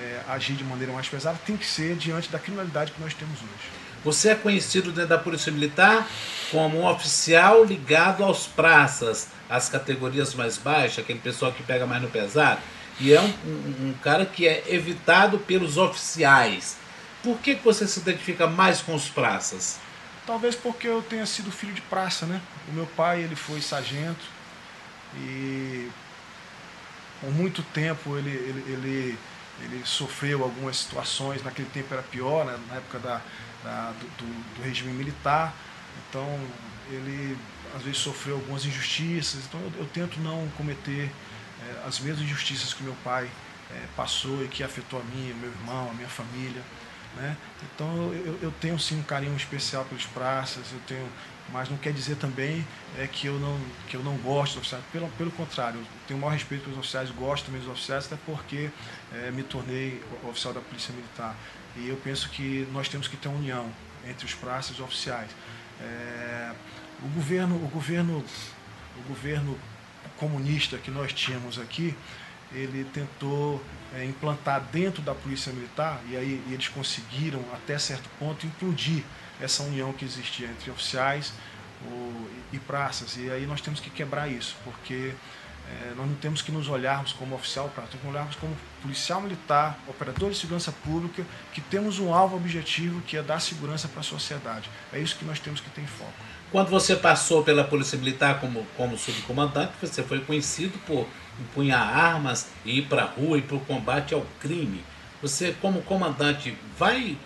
é, 0.00 0.20
agir 0.28 0.54
de 0.54 0.64
maneira 0.64 0.92
mais 0.92 1.08
pesada 1.08 1.38
tem 1.46 1.56
que 1.56 1.66
ser 1.66 1.96
diante 1.96 2.30
da 2.30 2.38
criminalidade 2.38 2.92
que 2.92 3.00
nós 3.00 3.14
temos 3.14 3.38
hoje. 3.38 3.82
Você 4.04 4.30
é 4.30 4.34
conhecido 4.34 4.90
dentro 4.90 5.10
da 5.10 5.18
Polícia 5.18 5.52
Militar 5.52 6.08
como 6.50 6.80
um 6.80 6.86
oficial 6.86 7.64
ligado 7.64 8.24
aos 8.24 8.46
praças, 8.46 9.28
às 9.48 9.68
categorias 9.68 10.34
mais 10.34 10.58
baixas, 10.58 10.98
aquele 10.98 11.20
pessoal 11.20 11.52
que 11.52 11.62
pega 11.62 11.86
mais 11.86 12.02
no 12.02 12.08
pesado, 12.08 12.60
e 12.98 13.12
é 13.12 13.20
um, 13.20 13.32
um, 13.46 13.88
um 13.88 13.94
cara 14.02 14.26
que 14.26 14.46
é 14.46 14.64
evitado 14.68 15.38
pelos 15.38 15.76
oficiais. 15.76 16.76
Por 17.22 17.38
que 17.38 17.54
você 17.54 17.86
se 17.86 18.00
identifica 18.00 18.46
mais 18.46 18.80
com 18.80 18.94
os 18.94 19.08
praças? 19.08 19.78
Talvez 20.26 20.54
porque 20.54 20.88
eu 20.88 21.02
tenha 21.02 21.26
sido 21.26 21.50
filho 21.50 21.72
de 21.72 21.80
praça, 21.80 22.26
né? 22.26 22.40
O 22.68 22.72
meu 22.72 22.86
pai 22.86 23.22
ele 23.22 23.36
foi 23.36 23.60
sargento 23.60 24.24
e 25.16 25.88
por 27.20 27.30
muito 27.32 27.62
tempo 27.62 28.16
ele, 28.16 28.30
ele, 28.30 28.64
ele, 28.72 29.18
ele 29.64 29.82
sofreu 29.84 30.42
algumas 30.42 30.76
situações, 30.76 31.42
naquele 31.42 31.68
tempo 31.70 31.92
era 31.92 32.02
pior, 32.02 32.44
né? 32.44 32.58
na 32.68 32.76
época 32.76 32.98
da, 32.98 33.20
da, 33.62 33.92
do, 34.18 34.56
do, 34.56 34.62
regime 34.62 34.92
militar. 34.92 35.54
Então, 36.08 36.26
ele 36.90 37.36
às 37.74 37.82
vezes 37.82 37.98
sofreu 37.98 38.36
algumas 38.36 38.64
injustiças. 38.64 39.44
Então, 39.44 39.60
eu, 39.60 39.72
eu 39.80 39.86
tento 39.86 40.20
não 40.20 40.48
cometer 40.56 41.10
é, 41.62 41.86
as 41.86 42.00
mesmas 42.00 42.24
injustiças 42.24 42.74
que 42.74 42.82
meu 42.82 42.96
pai 43.04 43.28
é, 43.70 43.86
passou 43.96 44.44
e 44.44 44.48
que 44.48 44.62
afetou 44.62 45.00
a 45.00 45.02
mim, 45.04 45.34
meu 45.40 45.50
irmão, 45.50 45.90
a 45.90 45.94
minha 45.94 46.08
família. 46.08 46.62
Né? 47.16 47.36
Então, 47.62 48.12
eu, 48.12 48.38
eu 48.42 48.50
tenho 48.60 48.78
sim 48.78 48.98
um 48.98 49.02
carinho 49.02 49.36
especial 49.36 49.84
pelos 49.84 50.06
praças, 50.06 50.64
eu 50.72 50.80
tenho 50.86 51.06
mas 51.50 51.68
não 51.68 51.76
quer 51.76 51.92
dizer 51.92 52.16
também 52.16 52.66
é, 52.98 53.06
que, 53.06 53.26
eu 53.26 53.38
não, 53.38 53.58
que 53.88 53.96
eu 53.96 54.02
não 54.02 54.16
gosto 54.18 54.54
dos 54.54 54.62
oficiais. 54.62 54.84
Pelo, 54.92 55.08
pelo 55.10 55.30
contrário, 55.32 55.80
eu 55.80 55.86
tenho 56.06 56.18
o 56.18 56.20
maior 56.20 56.32
respeito 56.32 56.64
pelos 56.64 56.78
oficiais, 56.78 57.10
gosto 57.10 57.46
também 57.46 57.60
dos 57.60 57.70
oficiais, 57.70 58.06
até 58.06 58.16
porque 58.24 58.70
é, 59.12 59.30
me 59.30 59.42
tornei 59.42 60.02
oficial 60.24 60.54
da 60.54 60.60
Polícia 60.60 60.94
Militar. 60.94 61.36
E 61.76 61.88
eu 61.88 61.96
penso 61.96 62.28
que 62.28 62.66
nós 62.72 62.88
temos 62.88 63.08
que 63.08 63.16
ter 63.16 63.28
uma 63.28 63.38
união 63.38 63.70
entre 64.06 64.26
os 64.26 64.34
praças 64.34 64.70
e 64.70 64.74
os 64.74 64.80
oficiais. 64.80 65.30
É, 65.80 66.52
o 67.02 67.08
governo, 67.08 67.56
o 67.56 67.68
governo, 67.68 68.24
o 68.96 69.08
governo 69.08 69.58
comunista 70.16 70.78
que 70.78 70.90
nós 70.90 71.12
tínhamos 71.12 71.58
aqui, 71.58 71.96
ele 72.52 72.84
tentou 72.92 73.62
é, 73.94 74.04
implantar 74.04 74.60
dentro 74.72 75.02
da 75.02 75.14
polícia 75.14 75.52
militar 75.52 76.00
e 76.08 76.16
aí 76.16 76.42
eles 76.50 76.68
conseguiram 76.68 77.42
até 77.52 77.78
certo 77.78 78.08
ponto 78.18 78.46
implodir 78.46 79.02
essa 79.40 79.62
união 79.62 79.92
que 79.92 80.04
existia 80.04 80.46
entre 80.46 80.70
oficiais 80.70 81.32
o, 81.86 82.28
e 82.52 82.58
praças 82.58 83.16
e 83.16 83.30
aí 83.30 83.46
nós 83.46 83.60
temos 83.60 83.80
que 83.80 83.90
quebrar 83.90 84.28
isso 84.28 84.56
porque 84.64 85.14
é, 85.70 85.94
nós 85.96 86.06
não 86.06 86.14
temos 86.16 86.42
que 86.42 86.50
nos 86.50 86.68
olharmos 86.68 87.12
como 87.12 87.34
oficial 87.34 87.68
praça, 87.68 87.90
temos 87.92 88.02
que 88.02 88.10
olharmos 88.10 88.36
como 88.36 88.56
policial 88.82 89.20
militar, 89.20 89.78
operador 89.86 90.30
de 90.30 90.36
segurança 90.36 90.72
pública, 90.84 91.24
que 91.52 91.60
temos 91.60 91.98
um 91.98 92.12
alvo 92.12 92.36
objetivo 92.36 93.00
que 93.02 93.16
é 93.16 93.22
dar 93.22 93.40
segurança 93.40 93.88
para 93.88 94.00
a 94.00 94.02
sociedade. 94.02 94.68
É 94.92 94.98
isso 94.98 95.16
que 95.16 95.24
nós 95.24 95.38
temos 95.38 95.60
que 95.60 95.70
ter 95.70 95.80
em 95.80 95.86
foco. 95.86 96.12
Quando 96.50 96.68
você 96.68 96.96
passou 96.96 97.42
pela 97.42 97.64
Polícia 97.64 97.96
Militar 97.96 98.40
como, 98.40 98.66
como 98.76 98.98
subcomandante, 98.98 99.72
você 99.80 100.02
foi 100.02 100.20
conhecido 100.20 100.78
por 100.80 101.06
empunhar 101.40 101.80
armas 101.80 102.48
e 102.64 102.78
ir 102.78 102.82
para 102.82 103.04
a 103.04 103.06
rua 103.06 103.38
e 103.38 103.42
para 103.42 103.56
o 103.56 103.60
combate 103.60 104.12
ao 104.12 104.26
crime. 104.40 104.84
Você, 105.22 105.56
como 105.62 105.80
comandante, 105.82 106.56
vai 106.76 107.16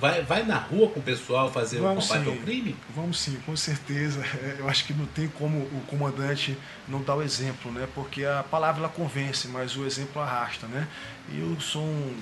vai, 0.00 0.22
vai 0.22 0.42
na 0.44 0.56
rua 0.56 0.88
com 0.88 1.00
o 1.00 1.02
pessoal 1.02 1.50
fazer 1.50 1.80
Vamos 1.80 2.04
o 2.04 2.08
combate 2.08 2.24
sim. 2.24 2.30
ao 2.30 2.36
crime? 2.44 2.76
Vamos 2.94 3.18
sim, 3.18 3.38
com 3.44 3.56
certeza. 3.56 4.20
É, 4.42 4.56
eu 4.58 4.68
acho 4.68 4.84
que 4.84 4.92
não 4.92 5.06
tem 5.06 5.28
como 5.28 5.58
o 5.58 5.82
comandante 5.86 6.56
não 6.86 7.02
dar 7.02 7.16
o 7.16 7.22
exemplo, 7.22 7.70
né? 7.72 7.88
Porque 7.94 8.24
a 8.24 8.42
palavra 8.42 8.82
ela 8.82 8.88
convence, 8.88 9.48
mas 9.48 9.76
o 9.76 9.84
exemplo 9.84 10.20
arrasta, 10.20 10.66
né? 10.66 10.86
E 11.32 11.40
eu 11.40 11.58
sou 11.60 11.82
um, 11.82 12.14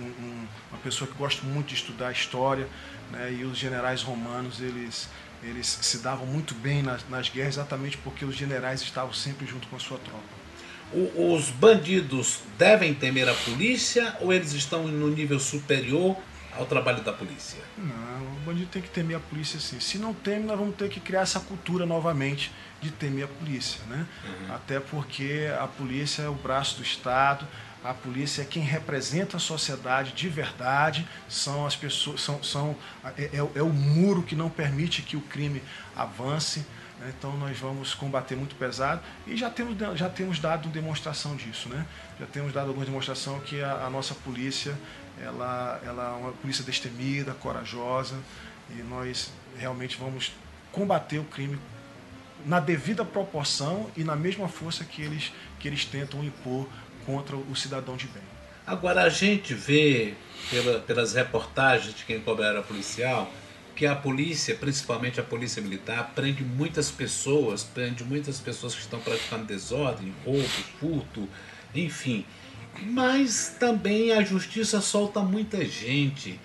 um, 0.00 0.46
uma 0.70 0.80
pessoa 0.82 1.10
que 1.10 1.16
gosto 1.16 1.44
muito 1.44 1.68
de 1.68 1.74
estudar 1.74 2.12
história, 2.12 2.66
né? 3.12 3.32
E 3.32 3.44
os 3.44 3.56
generais 3.56 4.02
romanos, 4.02 4.60
eles 4.60 5.08
eles 5.42 5.78
se 5.82 5.98
davam 5.98 6.26
muito 6.26 6.54
bem 6.54 6.82
nas, 6.82 7.08
nas 7.08 7.28
guerras 7.28 7.54
exatamente 7.54 7.96
porque 7.98 8.24
os 8.24 8.34
generais 8.34 8.82
estavam 8.82 9.12
sempre 9.12 9.46
junto 9.46 9.68
com 9.68 9.76
a 9.76 9.78
sua 9.78 9.98
tropa. 9.98 10.38
Os 11.14 11.50
bandidos 11.50 12.40
devem 12.56 12.94
temer 12.94 13.28
a 13.28 13.34
polícia 13.34 14.16
ou 14.20 14.32
eles 14.32 14.52
estão 14.52 14.88
no 14.88 15.08
nível 15.08 15.38
superior 15.38 16.16
ao 16.56 16.66
trabalho 16.66 17.02
da 17.02 17.12
polícia? 17.12 17.58
Não, 17.76 18.36
o 18.36 18.40
bandido 18.44 18.68
tem 18.70 18.82
que 18.82 18.88
temer 18.88 19.16
a 19.16 19.20
polícia 19.20 19.58
sim. 19.60 19.80
Se 19.80 19.98
não 19.98 20.14
teme, 20.14 20.44
nós 20.44 20.58
vamos 20.58 20.76
ter 20.76 20.88
que 20.88 21.00
criar 21.00 21.20
essa 21.20 21.40
cultura 21.40 21.86
novamente 21.86 22.52
de 22.80 22.90
temer 22.90 23.24
a 23.24 23.28
polícia, 23.28 23.80
né? 23.88 24.06
Uhum. 24.24 24.54
Até 24.54 24.80
porque 24.80 25.48
a 25.60 25.66
polícia 25.66 26.22
é 26.22 26.28
o 26.28 26.34
braço 26.34 26.76
do 26.76 26.82
Estado, 26.82 27.46
a 27.82 27.94
polícia 27.94 28.42
é 28.42 28.44
quem 28.44 28.62
representa 28.62 29.36
a 29.36 29.40
sociedade 29.40 30.12
de 30.12 30.28
verdade, 30.28 31.06
são 31.28 31.64
as 31.66 31.76
pessoas, 31.76 32.20
são, 32.20 32.42
são 32.42 32.76
é, 33.16 33.24
é, 33.24 33.36
é 33.36 33.62
o 33.62 33.72
muro 33.72 34.22
que 34.22 34.34
não 34.34 34.50
permite 34.50 35.02
que 35.02 35.16
o 35.16 35.20
crime 35.20 35.62
avance. 35.96 36.64
Né? 36.98 37.12
Então 37.16 37.36
nós 37.36 37.56
vamos 37.58 37.94
combater 37.94 38.36
muito 38.36 38.56
pesado 38.56 39.00
e 39.26 39.36
já 39.36 39.48
temos, 39.48 39.76
já 39.96 40.08
temos 40.08 40.38
dado 40.38 40.68
demonstração 40.68 41.36
disso, 41.36 41.68
né? 41.68 41.86
Já 42.18 42.26
temos 42.26 42.52
dado 42.52 42.68
alguma 42.68 42.84
demonstração 42.84 43.38
que 43.40 43.62
a, 43.62 43.86
a 43.86 43.90
nossa 43.90 44.14
polícia 44.14 44.76
ela, 45.22 45.80
ela 45.84 46.08
é 46.08 46.20
uma 46.20 46.32
polícia 46.32 46.64
destemida, 46.64 47.32
corajosa, 47.34 48.16
e 48.70 48.82
nós 48.82 49.30
realmente 49.56 49.96
vamos 49.96 50.32
combater 50.72 51.18
o 51.18 51.24
crime 51.24 51.58
na 52.44 52.60
devida 52.60 53.04
proporção 53.04 53.90
e 53.96 54.04
na 54.04 54.14
mesma 54.14 54.48
força 54.48 54.84
que 54.84 55.02
eles, 55.02 55.32
que 55.58 55.66
eles 55.66 55.84
tentam 55.84 56.22
impor 56.22 56.68
contra 57.04 57.36
o 57.36 57.56
cidadão 57.56 57.96
de 57.96 58.06
bem. 58.06 58.22
Agora 58.66 59.02
a 59.02 59.08
gente 59.08 59.54
vê 59.54 60.14
pela, 60.50 60.78
pelas 60.80 61.14
reportagens 61.14 61.94
de 61.94 62.04
quem 62.04 62.20
cobre 62.20 62.44
policial 62.62 63.30
que 63.74 63.86
a 63.86 63.94
polícia, 63.94 64.56
principalmente 64.56 65.20
a 65.20 65.22
polícia 65.22 65.62
militar, 65.62 66.10
prende 66.12 66.42
muitas 66.42 66.90
pessoas, 66.90 67.62
prende 67.62 68.02
muitas 68.02 68.40
pessoas 68.40 68.74
que 68.74 68.80
estão 68.80 68.98
praticando 68.98 69.44
desordem, 69.44 70.12
roubo, 70.24 70.48
furto, 70.80 71.28
enfim. 71.72 72.26
Mas 72.82 73.56
também 73.58 74.12
a 74.12 74.22
justiça 74.22 74.80
solta 74.80 75.20
muita 75.20 75.64
gente. 75.64 76.38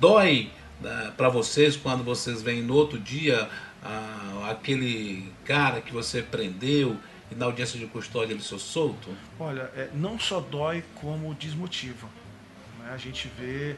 Dói 0.00 0.50
né, 0.80 1.12
para 1.16 1.28
vocês 1.28 1.76
quando 1.76 2.02
vocês 2.04 2.42
veem 2.42 2.62
no 2.62 2.74
outro 2.74 2.98
dia 2.98 3.48
ah, 3.82 4.48
aquele 4.50 5.32
cara 5.44 5.80
que 5.80 5.92
você 5.92 6.22
prendeu 6.22 6.96
e 7.30 7.34
na 7.34 7.46
audiência 7.46 7.78
de 7.78 7.86
custódia 7.86 8.32
ele 8.32 8.42
sou 8.42 8.58
solto? 8.58 9.10
Olha, 9.38 9.70
é, 9.76 9.90
não 9.94 10.18
só 10.18 10.40
dói 10.40 10.84
como 10.94 11.34
desmotiva. 11.34 12.08
Né? 12.78 12.90
A 12.92 12.96
gente 12.96 13.30
vê 13.38 13.76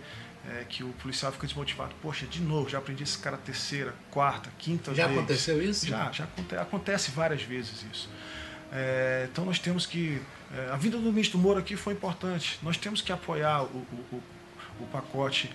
é, 0.48 0.64
que 0.68 0.84
o 0.84 0.88
policial 0.94 1.32
fica 1.32 1.46
desmotivado. 1.46 1.94
Poxa, 2.00 2.26
de 2.26 2.40
novo, 2.40 2.68
já 2.68 2.78
aprendi 2.78 3.02
esse 3.02 3.18
cara 3.18 3.36
terceira, 3.36 3.94
quarta, 4.10 4.50
quinta 4.58 4.94
já 4.94 5.04
vez. 5.04 5.16
Já 5.16 5.22
aconteceu 5.22 5.62
isso? 5.62 5.86
Já, 5.86 6.12
já 6.12 6.24
acontece, 6.24 6.62
acontece 6.62 7.10
várias 7.10 7.42
vezes 7.42 7.84
isso. 7.92 8.08
É, 8.72 9.28
então 9.30 9.44
nós 9.44 9.58
temos 9.58 9.86
que. 9.86 10.20
É, 10.56 10.72
a 10.72 10.76
vida 10.76 10.96
do 10.96 11.12
ministro 11.12 11.38
Moro 11.38 11.58
aqui 11.58 11.76
foi 11.76 11.92
importante. 11.92 12.58
Nós 12.62 12.78
temos 12.78 13.02
que 13.02 13.12
apoiar 13.12 13.64
o, 13.64 13.86
o, 14.12 14.22
o 14.80 14.86
pacote 14.90 15.50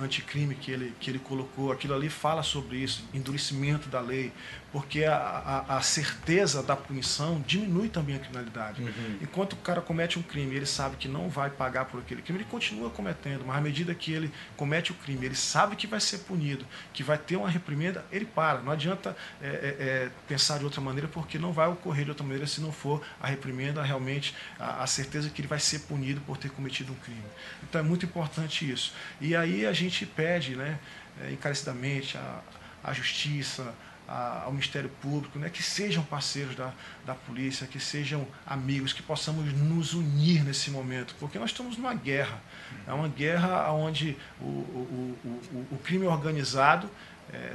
anticrime 0.00 0.54
que 0.54 0.70
ele, 0.70 0.94
que 1.00 1.10
ele 1.10 1.18
colocou, 1.18 1.72
aquilo 1.72 1.94
ali 1.94 2.08
fala 2.08 2.42
sobre 2.42 2.76
isso, 2.76 3.04
endurecimento 3.12 3.88
da 3.88 4.00
lei, 4.00 4.32
porque 4.72 5.04
a, 5.04 5.14
a, 5.14 5.76
a 5.76 5.82
certeza 5.82 6.62
da 6.62 6.74
punição 6.74 7.42
diminui 7.46 7.88
também 7.88 8.16
a 8.16 8.18
criminalidade. 8.18 8.82
Uhum. 8.82 9.18
Enquanto 9.20 9.52
o 9.52 9.56
cara 9.56 9.82
comete 9.82 10.18
um 10.18 10.22
crime, 10.22 10.56
ele 10.56 10.64
sabe 10.66 10.96
que 10.96 11.06
não 11.06 11.28
vai 11.28 11.50
pagar 11.50 11.84
por 11.84 12.00
aquele 12.00 12.22
crime, 12.22 12.38
ele 12.38 12.48
continua 12.48 12.88
cometendo, 12.88 13.44
mas 13.46 13.56
à 13.56 13.60
medida 13.60 13.94
que 13.94 14.12
ele 14.12 14.32
comete 14.56 14.90
o 14.90 14.94
crime, 14.94 15.26
ele 15.26 15.34
sabe 15.34 15.76
que 15.76 15.86
vai 15.86 16.00
ser 16.00 16.18
punido, 16.18 16.64
que 16.92 17.02
vai 17.02 17.18
ter 17.18 17.36
uma 17.36 17.50
reprimenda, 17.50 18.04
ele 18.10 18.24
para. 18.24 18.60
Não 18.60 18.72
adianta 18.72 19.14
é, 19.42 19.46
é, 19.46 19.50
é 19.50 20.10
pensar 20.26 20.58
de 20.58 20.64
outra 20.64 20.80
maneira, 20.80 21.06
porque 21.06 21.38
não 21.38 21.52
vai 21.52 21.68
ocorrer 21.68 22.04
de 22.04 22.10
outra 22.10 22.24
maneira 22.24 22.46
se 22.46 22.60
não 22.60 22.72
for 22.72 23.02
a 23.20 23.26
reprimenda 23.26 23.82
realmente 23.82 24.34
a, 24.58 24.82
a 24.82 24.86
certeza 24.86 25.28
que 25.28 25.42
ele 25.42 25.48
vai 25.48 25.58
ser 25.60 25.80
punido 25.80 26.20
por 26.22 26.38
ter 26.38 26.50
cometido 26.50 26.92
um 26.92 26.96
crime. 26.96 27.22
Então 27.62 27.80
é 27.80 27.84
muito 27.84 28.06
importante 28.06 28.70
isso. 28.70 28.94
E 29.20 29.36
aí 29.36 29.66
a 29.66 29.71
gente 29.72 30.06
pede 30.06 30.56
né, 30.56 30.78
é, 31.20 31.32
encarecidamente 31.32 32.16
a, 32.16 32.40
a 32.82 32.92
justiça, 32.92 33.74
a, 34.08 34.42
ao 34.44 34.52
Ministério 34.52 34.90
Público, 35.00 35.38
né, 35.38 35.48
que 35.48 35.62
sejam 35.62 36.02
parceiros 36.04 36.54
da, 36.54 36.72
da 37.04 37.14
polícia, 37.14 37.66
que 37.66 37.80
sejam 37.80 38.26
amigos, 38.46 38.92
que 38.92 39.02
possamos 39.02 39.52
nos 39.52 39.94
unir 39.94 40.44
nesse 40.44 40.70
momento, 40.70 41.14
porque 41.18 41.38
nós 41.38 41.50
estamos 41.50 41.76
numa 41.76 41.94
guerra. 41.94 42.40
É 42.86 42.92
uma 42.92 43.08
guerra 43.08 43.70
onde 43.72 44.16
o, 44.40 44.44
o, 44.44 45.18
o, 45.24 45.66
o 45.72 45.78
crime 45.78 46.06
organizado 46.06 46.90
é, 47.32 47.54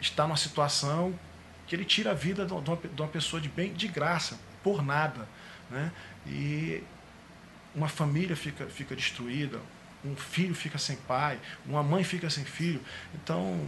está 0.00 0.24
numa 0.24 0.36
situação 0.36 1.18
que 1.66 1.76
ele 1.76 1.84
tira 1.84 2.10
a 2.10 2.14
vida 2.14 2.44
de 2.44 2.52
uma, 2.52 2.62
de 2.62 3.00
uma 3.02 3.08
pessoa 3.08 3.40
de 3.40 3.48
bem 3.48 3.72
de 3.72 3.86
graça, 3.86 4.38
por 4.62 4.82
nada. 4.82 5.28
Né? 5.70 5.92
E 6.26 6.82
uma 7.74 7.88
família 7.88 8.34
fica, 8.34 8.66
fica 8.66 8.96
destruída, 8.96 9.60
um 10.04 10.16
filho 10.16 10.54
fica 10.54 10.78
sem 10.78 10.96
pai, 10.96 11.38
uma 11.66 11.82
mãe 11.82 12.04
fica 12.04 12.30
sem 12.30 12.44
filho. 12.44 12.80
Então, 13.14 13.60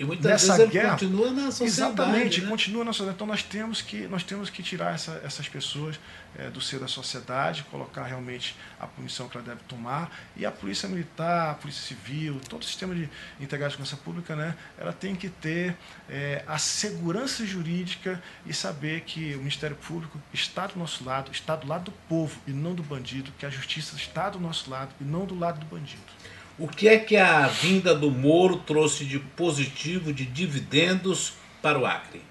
e 0.00 0.04
muitas 0.04 0.24
nessa 0.24 0.56
vezes 0.56 0.72
guerra, 0.72 0.92
continua 0.92 1.30
na 1.30 1.50
sociedade. 1.50 1.66
Exatamente, 1.66 2.40
né? 2.40 2.48
continua 2.48 2.84
na 2.86 2.92
sociedade. 2.94 3.16
Então 3.16 3.26
nós 3.26 3.42
temos 3.42 3.82
que, 3.82 4.08
nós 4.08 4.22
temos 4.22 4.48
que 4.48 4.62
tirar 4.62 4.94
essa, 4.94 5.20
essas 5.22 5.46
pessoas 5.46 6.00
é, 6.38 6.48
do 6.48 6.58
seio 6.58 6.80
da 6.80 6.88
sociedade, 6.88 7.64
colocar 7.64 8.04
realmente 8.04 8.56
a 8.80 8.86
punição 8.86 9.28
que 9.28 9.36
ela 9.36 9.46
deve 9.46 9.60
tomar. 9.68 10.10
E 10.34 10.46
a 10.46 10.50
polícia 10.50 10.88
militar, 10.88 11.50
a 11.50 11.54
polícia 11.54 11.82
civil, 11.82 12.40
todo 12.48 12.62
o 12.62 12.64
sistema 12.64 12.94
de 12.94 13.10
integrado 13.38 13.72
de 13.72 13.76
segurança 13.76 13.96
pública, 14.02 14.34
né, 14.34 14.56
ela 14.78 14.94
tem 14.94 15.14
que 15.14 15.28
ter 15.28 15.76
é, 16.08 16.42
a 16.46 16.56
segurança 16.56 17.44
jurídica 17.44 18.22
e 18.46 18.54
saber 18.54 19.02
que 19.02 19.34
o 19.34 19.38
Ministério 19.38 19.76
Público 19.76 20.18
está 20.32 20.66
do 20.66 20.78
nosso 20.78 21.04
lado, 21.04 21.30
está 21.30 21.54
do 21.54 21.68
lado 21.68 21.84
do 21.84 21.92
povo 22.08 22.40
e 22.46 22.52
não 22.52 22.74
do 22.74 22.82
bandido, 22.82 23.30
que 23.38 23.44
a 23.44 23.50
justiça 23.50 23.96
está 23.96 24.30
do 24.30 24.40
nosso 24.40 24.70
lado 24.70 24.94
e 24.98 25.04
não 25.04 25.26
do 25.26 25.38
lado 25.38 25.60
do 25.60 25.66
bandido. 25.66 26.19
O 26.60 26.68
que 26.68 26.88
é 26.88 26.98
que 26.98 27.16
a 27.16 27.46
vinda 27.46 27.94
do 27.94 28.10
Moro 28.10 28.58
trouxe 28.58 29.06
de 29.06 29.18
positivo, 29.18 30.12
de 30.12 30.26
dividendos 30.26 31.32
para 31.62 31.78
o 31.78 31.86
Acre? 31.86 32.22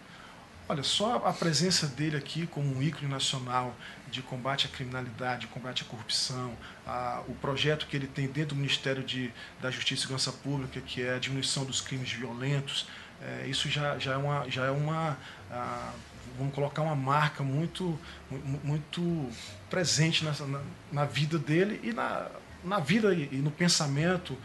Olha, 0.68 0.84
só 0.84 1.16
a 1.26 1.34
presença 1.34 1.88
dele 1.88 2.16
aqui 2.16 2.46
como 2.46 2.78
um 2.78 2.80
ícone 2.80 3.10
nacional 3.10 3.76
de 4.08 4.22
combate 4.22 4.68
à 4.68 4.70
criminalidade, 4.70 5.42
de 5.42 5.48
combate 5.48 5.82
à 5.82 5.86
corrupção, 5.86 6.56
a, 6.86 7.24
o 7.28 7.34
projeto 7.34 7.88
que 7.88 7.98
ele 7.98 8.06
tem 8.06 8.28
dentro 8.28 8.50
do 8.50 8.58
Ministério 8.58 9.04
de, 9.04 9.34
da 9.60 9.72
Justiça 9.72 10.02
e 10.02 10.04
Segurança 10.04 10.32
Pública, 10.32 10.80
que 10.80 11.02
é 11.02 11.16
a 11.16 11.18
diminuição 11.18 11.66
dos 11.66 11.82
crimes 11.82 12.12
violentos, 12.12 12.86
é, 13.20 13.48
isso 13.48 13.68
já, 13.68 13.98
já 13.98 14.14
é 14.14 14.18
uma, 14.18 14.48
já 14.48 14.66
é 14.68 14.72
uma 14.72 15.18
a, 15.50 15.92
vamos 16.38 16.54
colocar 16.54 16.84
uma 16.84 16.96
marca 16.96 17.42
muito, 17.42 18.00
muito 18.64 19.28
presente 19.72 20.24
na, 20.24 20.36
na 20.92 21.06
vida 21.06 21.40
dele 21.40 21.80
e 21.82 21.92
na 21.92 22.30
na 22.64 22.80
vida 22.80 23.14
e, 23.14 23.38
no 23.38 23.52
pensamento 23.52 24.38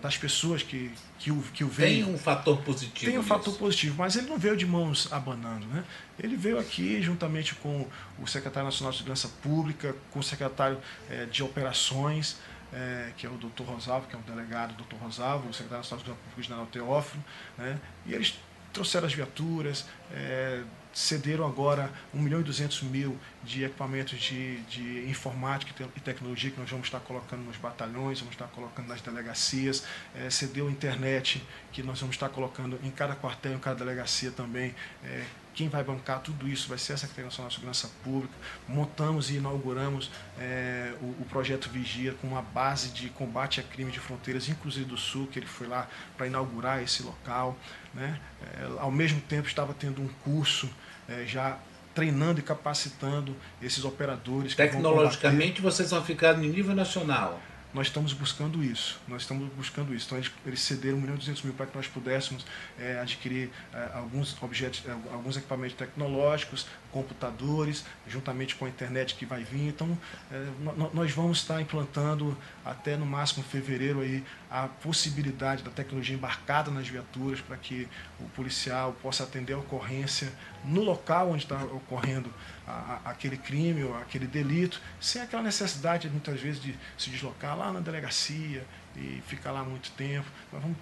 das 0.00 0.16
pessoas 0.16 0.62
que, 0.62 0.90
que, 1.18 1.30
o, 1.30 1.40
que 1.54 1.62
o 1.62 1.68
veem. 1.68 2.04
Tem 2.04 2.14
um 2.14 2.18
fator 2.18 2.60
positivo. 2.62 3.10
Tem 3.10 3.18
um 3.18 3.22
fator 3.22 3.56
positivo, 3.56 3.94
mas 3.98 4.16
ele 4.16 4.28
não 4.28 4.38
veio 4.38 4.56
de 4.56 4.66
mãos 4.66 5.12
abanando. 5.12 5.66
Né? 5.66 5.84
Ele 6.18 6.36
veio 6.36 6.58
aqui 6.58 7.00
juntamente 7.00 7.54
com 7.54 7.86
o 8.18 8.26
secretário 8.26 8.66
nacional 8.66 8.90
de 8.90 8.98
Segurança 8.98 9.28
Pública, 9.42 9.94
com 10.10 10.18
o 10.18 10.22
secretário 10.22 10.78
é, 11.08 11.26
de 11.26 11.42
Operações, 11.42 12.38
é, 12.72 13.12
que 13.16 13.26
é 13.26 13.30
o 13.30 13.34
doutor 13.34 13.66
Rosalvo, 13.66 14.06
que 14.08 14.16
é 14.16 14.18
o 14.18 14.22
delegado 14.22 14.74
doutor 14.74 14.98
Rosalvo, 14.98 15.48
o 15.48 15.52
secretário 15.52 15.82
nacional 15.82 15.98
de 15.98 16.10
Segurança 16.10 16.22
Pública, 16.22 16.40
o 16.40 16.42
general 16.42 16.66
Teófilo, 16.66 17.24
né? 17.58 17.78
e 18.06 18.14
eles 18.14 18.38
trouxeram 18.72 19.06
as 19.06 19.12
viaturas, 19.12 19.86
é, 20.10 20.62
cederam 20.92 21.46
agora 21.46 21.90
1 22.12 22.20
milhão 22.20 22.40
e 22.40 22.44
200 22.44 22.82
mil 22.82 23.18
de 23.42 23.64
equipamentos 23.64 24.18
de, 24.20 24.60
de 24.62 25.10
informática 25.10 25.88
e 25.96 26.00
tecnologia 26.00 26.50
que 26.50 26.60
nós 26.60 26.70
vamos 26.70 26.86
estar 26.86 27.00
colocando 27.00 27.42
nos 27.42 27.56
batalhões, 27.56 28.20
vamos 28.20 28.34
estar 28.34 28.48
colocando 28.48 28.88
nas 28.88 29.00
delegacias, 29.00 29.84
é, 30.14 30.30
cedeu 30.30 30.70
internet 30.70 31.42
que 31.72 31.82
nós 31.82 31.98
vamos 31.98 32.14
estar 32.14 32.28
colocando 32.28 32.78
em 32.82 32.90
cada 32.90 33.14
quartel, 33.14 33.54
em 33.54 33.58
cada 33.58 33.76
delegacia 33.76 34.30
também. 34.30 34.74
É, 35.04 35.24
quem 35.54 35.68
vai 35.68 35.84
bancar 35.84 36.20
tudo 36.20 36.48
isso 36.48 36.68
vai 36.68 36.78
ser 36.78 36.94
a 36.94 36.96
Secretaria 36.96 37.26
Nacional 37.26 37.48
de 37.48 37.54
Segurança 37.54 37.90
Pública. 38.02 38.34
Montamos 38.66 39.30
e 39.30 39.36
inauguramos 39.36 40.10
é, 40.38 40.94
o, 41.00 41.22
o, 41.22 41.26
projeto 41.28 41.68
Vigia 41.68 42.14
com 42.20 42.28
uma 42.28 42.42
base 42.42 42.90
de 42.90 43.08
combate 43.10 43.60
a 43.60 43.62
crime 43.62 43.90
de 43.90 44.00
fronteiras, 44.00 44.48
inclusive 44.48 44.86
do 44.86 44.96
Sul, 44.96 45.26
que 45.26 45.38
ele 45.38 45.46
foi 45.46 45.66
lá 45.66 45.88
para 46.16 46.26
inaugurar 46.26 46.82
esse 46.82 47.02
local. 47.02 47.56
Né? 47.92 48.18
É, 48.42 48.78
ao 48.78 48.90
mesmo 48.90 49.20
tempo 49.20 49.46
estava 49.46 49.74
tendo 49.74 50.00
um 50.00 50.08
curso 50.24 50.70
é, 51.08 51.24
já 51.26 51.58
treinando 51.94 52.40
e 52.40 52.42
capacitando 52.42 53.36
esses 53.60 53.84
operadores. 53.84 54.54
Tecnologicamente 54.54 55.60
vocês 55.60 55.90
vão 55.90 56.02
ficar 56.02 56.34
no 56.34 56.44
nível 56.44 56.74
nacional. 56.74 57.40
Nós 57.72 57.86
estamos 57.86 58.12
buscando 58.12 58.62
isso. 58.62 59.00
Nós 59.08 59.22
estamos 59.22 59.50
buscando 59.54 59.94
isso. 59.94 60.06
Então 60.06 60.18
eles, 60.18 60.30
eles 60.44 60.60
cederam 60.60 60.98
1 60.98 61.00
milhão 61.00 61.14
e 61.14 61.18
200 61.18 61.42
mil 61.42 61.54
para 61.54 61.66
que 61.66 61.74
nós 61.74 61.86
pudéssemos 61.86 62.44
é, 62.78 62.98
adquirir 63.00 63.50
é, 63.72 63.90
alguns 63.94 64.40
objetos, 64.42 64.82
é, 64.86 64.90
alguns 64.90 65.36
equipamentos 65.36 65.76
tecnológicos, 65.76 66.66
computadores, 66.92 67.84
juntamente 68.06 68.54
com 68.54 68.66
a 68.66 68.68
internet 68.68 69.14
que 69.14 69.26
vai 69.26 69.42
vir. 69.42 69.68
Então 69.68 69.98
é, 70.30 70.46
nós 70.92 71.10
vamos 71.12 71.38
estar 71.38 71.60
implantando 71.60 72.36
até 72.64 72.96
no 72.96 73.06
máximo 73.06 73.42
fevereiro 73.42 74.00
aí 74.00 74.22
a 74.50 74.68
possibilidade 74.68 75.62
da 75.62 75.70
tecnologia 75.70 76.14
embarcada 76.14 76.70
nas 76.70 76.86
viaturas 76.86 77.40
para 77.40 77.56
que 77.56 77.88
o 78.20 78.24
policial 78.30 78.94
possa 79.02 79.24
atender 79.24 79.54
a 79.54 79.58
ocorrência 79.58 80.32
no 80.64 80.82
local 80.82 81.30
onde 81.30 81.44
está 81.44 81.64
ocorrendo 81.64 82.32
a, 82.66 83.00
a, 83.04 83.10
aquele 83.10 83.36
crime 83.36 83.82
ou 83.82 83.96
aquele 83.96 84.26
delito, 84.26 84.80
sem 85.00 85.20
aquela 85.20 85.42
necessidade, 85.42 86.08
muitas 86.08 86.40
vezes, 86.40 86.62
de 86.62 86.78
se 86.96 87.10
deslocar 87.10 87.56
lá 87.56 87.72
na 87.72 87.80
delegacia 87.80 88.64
e 88.96 89.22
ficar 89.26 89.52
lá 89.52 89.64
muito 89.64 89.90
tempo. 89.92 90.28
Nós 90.52 90.62
vamos 90.62 90.76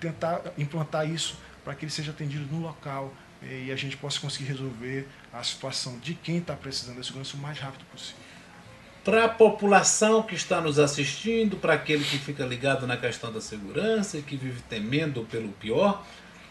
tentar 0.00 0.40
implantar 0.56 1.08
isso 1.08 1.38
para 1.62 1.74
que 1.74 1.84
ele 1.84 1.92
seja 1.92 2.10
atendido 2.10 2.46
no 2.46 2.62
local 2.62 3.12
e 3.42 3.72
a 3.72 3.76
gente 3.76 3.96
possa 3.96 4.20
conseguir 4.20 4.48
resolver 4.48 5.08
a 5.32 5.42
situação 5.42 5.98
de 5.98 6.14
quem 6.14 6.38
está 6.38 6.54
precisando 6.54 6.96
da 6.96 7.02
segurança 7.02 7.36
o 7.36 7.40
mais 7.40 7.58
rápido 7.58 7.84
possível. 7.86 8.20
Para 9.02 9.24
a 9.24 9.28
população 9.28 10.22
que 10.22 10.34
está 10.34 10.60
nos 10.60 10.78
assistindo, 10.78 11.56
para 11.56 11.72
aquele 11.72 12.04
que 12.04 12.18
fica 12.18 12.44
ligado 12.44 12.86
na 12.86 12.96
questão 12.98 13.32
da 13.32 13.40
segurança 13.40 14.18
e 14.18 14.22
que 14.22 14.36
vive 14.36 14.60
temendo 14.68 15.26
pelo 15.30 15.48
pior, 15.52 16.04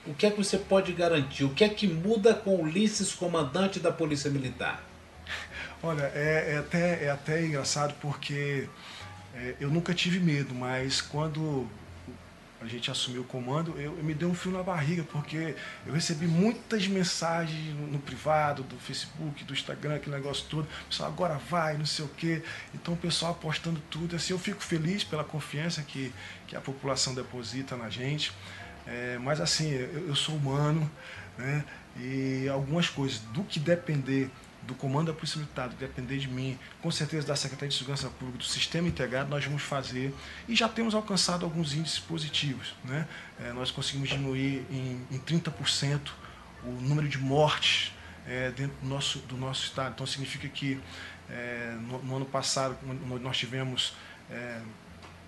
o 0.06 0.14
que 0.16 0.26
é 0.26 0.32
que 0.32 0.38
você 0.38 0.58
pode 0.58 0.92
garantir? 0.94 1.44
O 1.44 1.50
que 1.50 1.64
é 1.64 1.70
que 1.70 1.88
muda 1.88 2.34
com 2.34 2.56
o 2.56 2.64
Ulisses, 2.64 3.14
comandante 3.14 3.80
da 3.80 3.92
Polícia 3.92 4.32
Militar? 4.32 4.84
Olha, 5.84 6.12
é, 6.16 6.54
é 6.54 6.58
até, 6.58 7.06
é 7.06 7.12
até 7.12 7.46
engraçado 7.46 7.94
porque 8.02 8.68
é, 9.36 9.56
eu 9.60 9.70
nunca 9.70 9.94
tive 9.94 10.20
medo, 10.20 10.56
mas 10.56 11.02
quando 11.02 11.68
a 12.62 12.66
gente 12.66 12.92
assumiu 12.92 13.22
o 13.22 13.26
comando, 13.26 13.72
eu, 13.78 13.98
eu, 13.98 14.04
me 14.04 14.14
deu 14.14 14.30
um 14.30 14.34
fio 14.34 14.52
na 14.52 14.62
barriga, 14.62 15.04
porque 15.04 15.56
eu 15.86 15.94
recebi 15.94 16.28
muitas 16.28 16.88
mensagens 16.88 17.74
no, 17.76 17.88
no, 17.88 18.00
privado, 18.00 18.64
do 18.64 18.76
Facebook, 18.78 19.44
do 19.46 19.54
Instagram, 19.54 19.96
aquele 19.96 20.16
negócio 20.16 20.46
todo, 20.50 20.68
pessoal, 20.90 21.10
agora 21.10 21.40
vai, 21.50 21.78
não 21.78 21.86
sei 21.86 22.04
o 22.04 22.10
quê. 22.10 22.44
Então 22.74 22.94
o 22.94 22.98
pessoal 22.98 23.32
apostando 23.32 23.82
tudo. 23.90 24.16
Assim, 24.16 24.34
eu 24.34 24.40
fico 24.40 24.62
feliz 24.62 25.04
pela 25.04 25.24
confiança 25.24 25.82
que, 25.84 26.14
que 26.48 26.56
a 26.56 26.62
população 26.62 27.14
deposita 27.16 27.78
na 27.78 27.90
gente. 27.90 28.34
É, 28.86 29.18
mas 29.20 29.40
assim, 29.40 29.72
eu, 29.72 30.08
eu, 30.08 30.16
sou 30.16 30.36
humano, 30.36 30.90
né? 31.38 31.64
E 31.98 32.48
algumas 32.50 32.90
coisas, 32.90 33.20
do 33.20 33.44
que 33.44 33.60
depender 33.60 34.30
do 34.70 34.76
comando 34.76 35.08
da 35.08 35.14
Polícia 35.14 35.40
Militar, 35.40 35.68
do 35.68 35.76
que 35.76 35.86
depender 35.86 36.20
de 36.20 36.28
mim, 36.28 36.58
com 36.82 36.92
certeza 36.92 37.26
da 37.28 37.36
Secretaria 37.36 37.70
de 37.70 37.76
Segurança 37.76 38.08
Pública, 38.08 38.38
do 38.38 38.44
sistema 38.44 38.88
integrado, 38.88 39.30
nós 39.30 39.44
vamos 39.44 39.64
fazer. 39.64 40.14
E 40.48 40.56
já 40.56 40.70
temos 40.70 40.94
alcançado 40.94 41.44
alguns 41.44 41.74
índices 41.74 42.00
positivos. 42.00 42.76
Né? 42.84 43.08
É, 43.40 43.52
nós 43.52 43.72
conseguimos 43.72 44.10
diminuir 44.10 44.66
em, 44.70 45.02
em 45.12 45.20
30% 45.20 46.00
o 46.64 46.72
número 46.72 47.08
de 47.08 47.18
mortes 47.18 47.92
é, 48.28 48.52
dentro 48.52 48.78
do 48.82 48.88
nosso, 48.88 49.20
do 49.20 49.36
nosso 49.36 49.66
estado. 49.66 49.94
Então 49.96 50.06
significa 50.06 50.48
que 50.48 50.80
é, 51.30 51.76
no, 51.82 52.04
no, 52.04 52.16
ano 52.18 52.26
passado 52.26 52.78
nós 53.22 53.38
tivemos 53.38 53.94
é, 54.30 54.62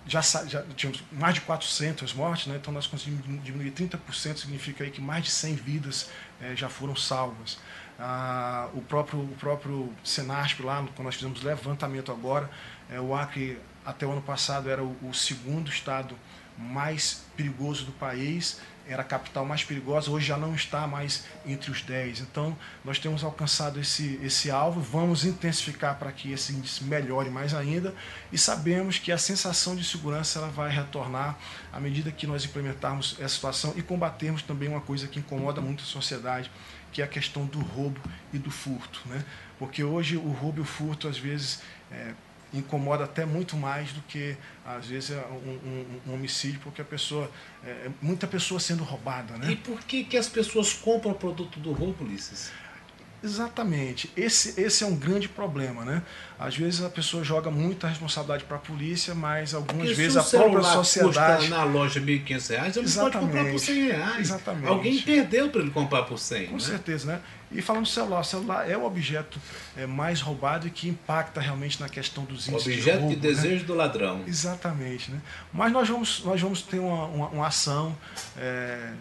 já, 0.05 0.21
já 0.21 0.63
tínhamos 0.75 1.03
mais 1.11 1.35
de 1.35 1.41
400 1.41 2.13
mortes, 2.13 2.47
né? 2.47 2.57
então 2.59 2.73
nós 2.73 2.87
conseguimos 2.87 3.23
diminuir 3.43 3.71
30%, 3.71 4.37
significa 4.37 4.83
aí 4.83 4.91
que 4.91 5.01
mais 5.01 5.25
de 5.25 5.31
100 5.31 5.55
vidas 5.55 6.09
é, 6.41 6.55
já 6.55 6.69
foram 6.69 6.95
salvas. 6.95 7.59
Ah, 8.03 8.67
o 8.73 8.81
próprio, 8.81 9.19
o 9.19 9.35
próprio 9.39 9.93
Senasp 10.03 10.63
lá, 10.63 10.83
quando 10.95 11.05
nós 11.05 11.13
fizemos 11.13 11.43
levantamento 11.43 12.11
agora, 12.11 12.49
é, 12.89 12.99
o 12.99 13.13
Acre 13.13 13.59
até 13.85 14.07
o 14.07 14.11
ano 14.11 14.23
passado 14.23 14.71
era 14.71 14.83
o, 14.83 14.97
o 15.03 15.13
segundo 15.13 15.69
estado 15.69 16.15
mais 16.57 17.23
perigoso 17.37 17.85
do 17.85 17.91
país, 17.91 18.59
era 18.87 19.03
a 19.03 19.05
capital 19.05 19.45
mais 19.45 19.63
perigosa, 19.63 20.09
hoje 20.09 20.25
já 20.25 20.35
não 20.35 20.55
está 20.55 20.87
mais 20.87 21.25
entre 21.45 21.69
os 21.69 21.81
10. 21.81 22.21
Então, 22.21 22.57
nós 22.83 22.97
temos 22.97 23.23
alcançado 23.23 23.79
esse, 23.79 24.19
esse 24.23 24.49
alvo, 24.49 24.81
vamos 24.81 25.23
intensificar 25.23 25.97
para 25.97 26.11
que 26.11 26.31
esse 26.31 26.53
índice 26.53 26.83
melhore 26.83 27.29
mais 27.29 27.53
ainda 27.53 27.93
e 28.31 28.37
sabemos 28.37 28.97
que 28.97 29.11
a 29.11 29.17
sensação 29.17 29.75
de 29.75 29.83
segurança 29.83 30.39
ela 30.39 30.49
vai 30.49 30.71
retornar 30.71 31.37
à 31.71 31.79
medida 31.79 32.11
que 32.11 32.25
nós 32.25 32.43
implementarmos 32.43 33.15
essa 33.19 33.35
situação 33.35 33.73
e 33.75 33.81
combatermos 33.81 34.41
também 34.41 34.67
uma 34.67 34.81
coisa 34.81 35.07
que 35.07 35.19
incomoda 35.19 35.61
muito 35.61 35.83
a 35.83 35.87
sociedade, 35.87 36.51
que 36.91 37.01
é 37.01 37.05
a 37.05 37.07
questão 37.07 37.45
do 37.45 37.59
roubo 37.59 37.99
e 38.33 38.37
do 38.37 38.51
furto. 38.51 39.01
Né? 39.05 39.23
Porque 39.57 39.83
hoje 39.83 40.17
o 40.17 40.31
roubo 40.31 40.59
e 40.59 40.61
o 40.61 40.65
furto, 40.65 41.07
às 41.07 41.17
vezes, 41.17 41.61
é, 41.91 42.13
incomoda 42.53 43.05
até 43.05 43.25
muito 43.25 43.55
mais 43.55 43.91
do 43.93 44.01
que, 44.01 44.35
às 44.65 44.87
vezes, 44.87 45.11
é 45.11 45.25
um, 45.27 45.49
um, 45.49 46.01
um 46.07 46.13
homicídio, 46.13 46.59
porque 46.61 46.81
a 46.81 46.85
pessoa. 46.85 47.29
É, 47.63 47.89
muita 48.01 48.27
pessoa 48.27 48.59
sendo 48.59 48.83
roubada. 48.83 49.37
Né? 49.37 49.51
E 49.51 49.55
por 49.55 49.79
que, 49.81 50.03
que 50.03 50.17
as 50.17 50.27
pessoas 50.27 50.73
compram 50.73 51.11
o 51.11 51.15
produto 51.15 51.59
do 51.59 51.71
roubo, 51.71 52.03
Ulisses? 52.03 52.51
Exatamente. 53.23 54.09
Esse, 54.17 54.59
esse 54.59 54.83
é 54.83 54.87
um 54.87 54.95
grande 54.95 55.29
problema, 55.29 55.85
né? 55.85 56.01
Às 56.39 56.57
vezes 56.57 56.81
a 56.83 56.89
pessoa 56.89 57.23
joga 57.23 57.51
muita 57.51 57.87
responsabilidade 57.87 58.43
para 58.45 58.57
a 58.57 58.59
polícia, 58.59 59.13
mas 59.13 59.53
algumas 59.53 59.87
Porque 59.87 59.93
vezes 59.93 60.17
a 60.17 60.23
própria 60.23 60.63
sociedade. 60.63 61.41
custa 61.41 61.55
na 61.55 61.63
loja 61.63 61.99
R$ 61.99 62.05
1.500, 62.19 62.77
ele 62.77 62.91
pode 62.91 63.17
comprar 63.17 63.45
por 63.51 63.59
100 63.59 63.83
reais. 63.83 64.19
Exatamente. 64.19 64.67
Alguém 64.67 65.01
perdeu 65.01 65.49
para 65.49 65.61
ele 65.61 65.69
comprar 65.69 66.03
por 66.03 66.17
100, 66.17 66.47
Com 66.47 66.53
né? 66.53 66.59
certeza, 66.59 67.05
né? 67.13 67.21
E 67.51 67.61
falando 67.61 67.83
do 67.83 67.89
celular, 67.89 68.21
o 68.21 68.23
celular 68.23 68.69
é 68.69 68.77
o 68.77 68.85
objeto 68.85 69.39
é, 69.75 69.85
mais 69.85 70.21
roubado 70.21 70.65
e 70.67 70.71
que 70.71 70.87
impacta 70.87 71.41
realmente 71.41 71.79
na 71.81 71.89
questão 71.89 72.23
dos 72.23 72.47
O 72.47 72.51
índices 72.51 72.73
objeto 72.77 72.97
de 72.97 73.03
roubo, 73.03 73.15
de 73.19 73.27
né? 73.27 73.33
desejo 73.35 73.65
do 73.65 73.73
ladrão. 73.75 74.23
Exatamente, 74.25 75.11
né? 75.11 75.19
Mas 75.53 75.71
nós 75.71 75.87
vamos, 75.87 76.23
nós 76.23 76.41
vamos 76.41 76.61
ter 76.61 76.79
uma, 76.79 77.05
uma, 77.07 77.27
uma 77.27 77.47
ação. 77.47 77.95
é, 78.37 78.93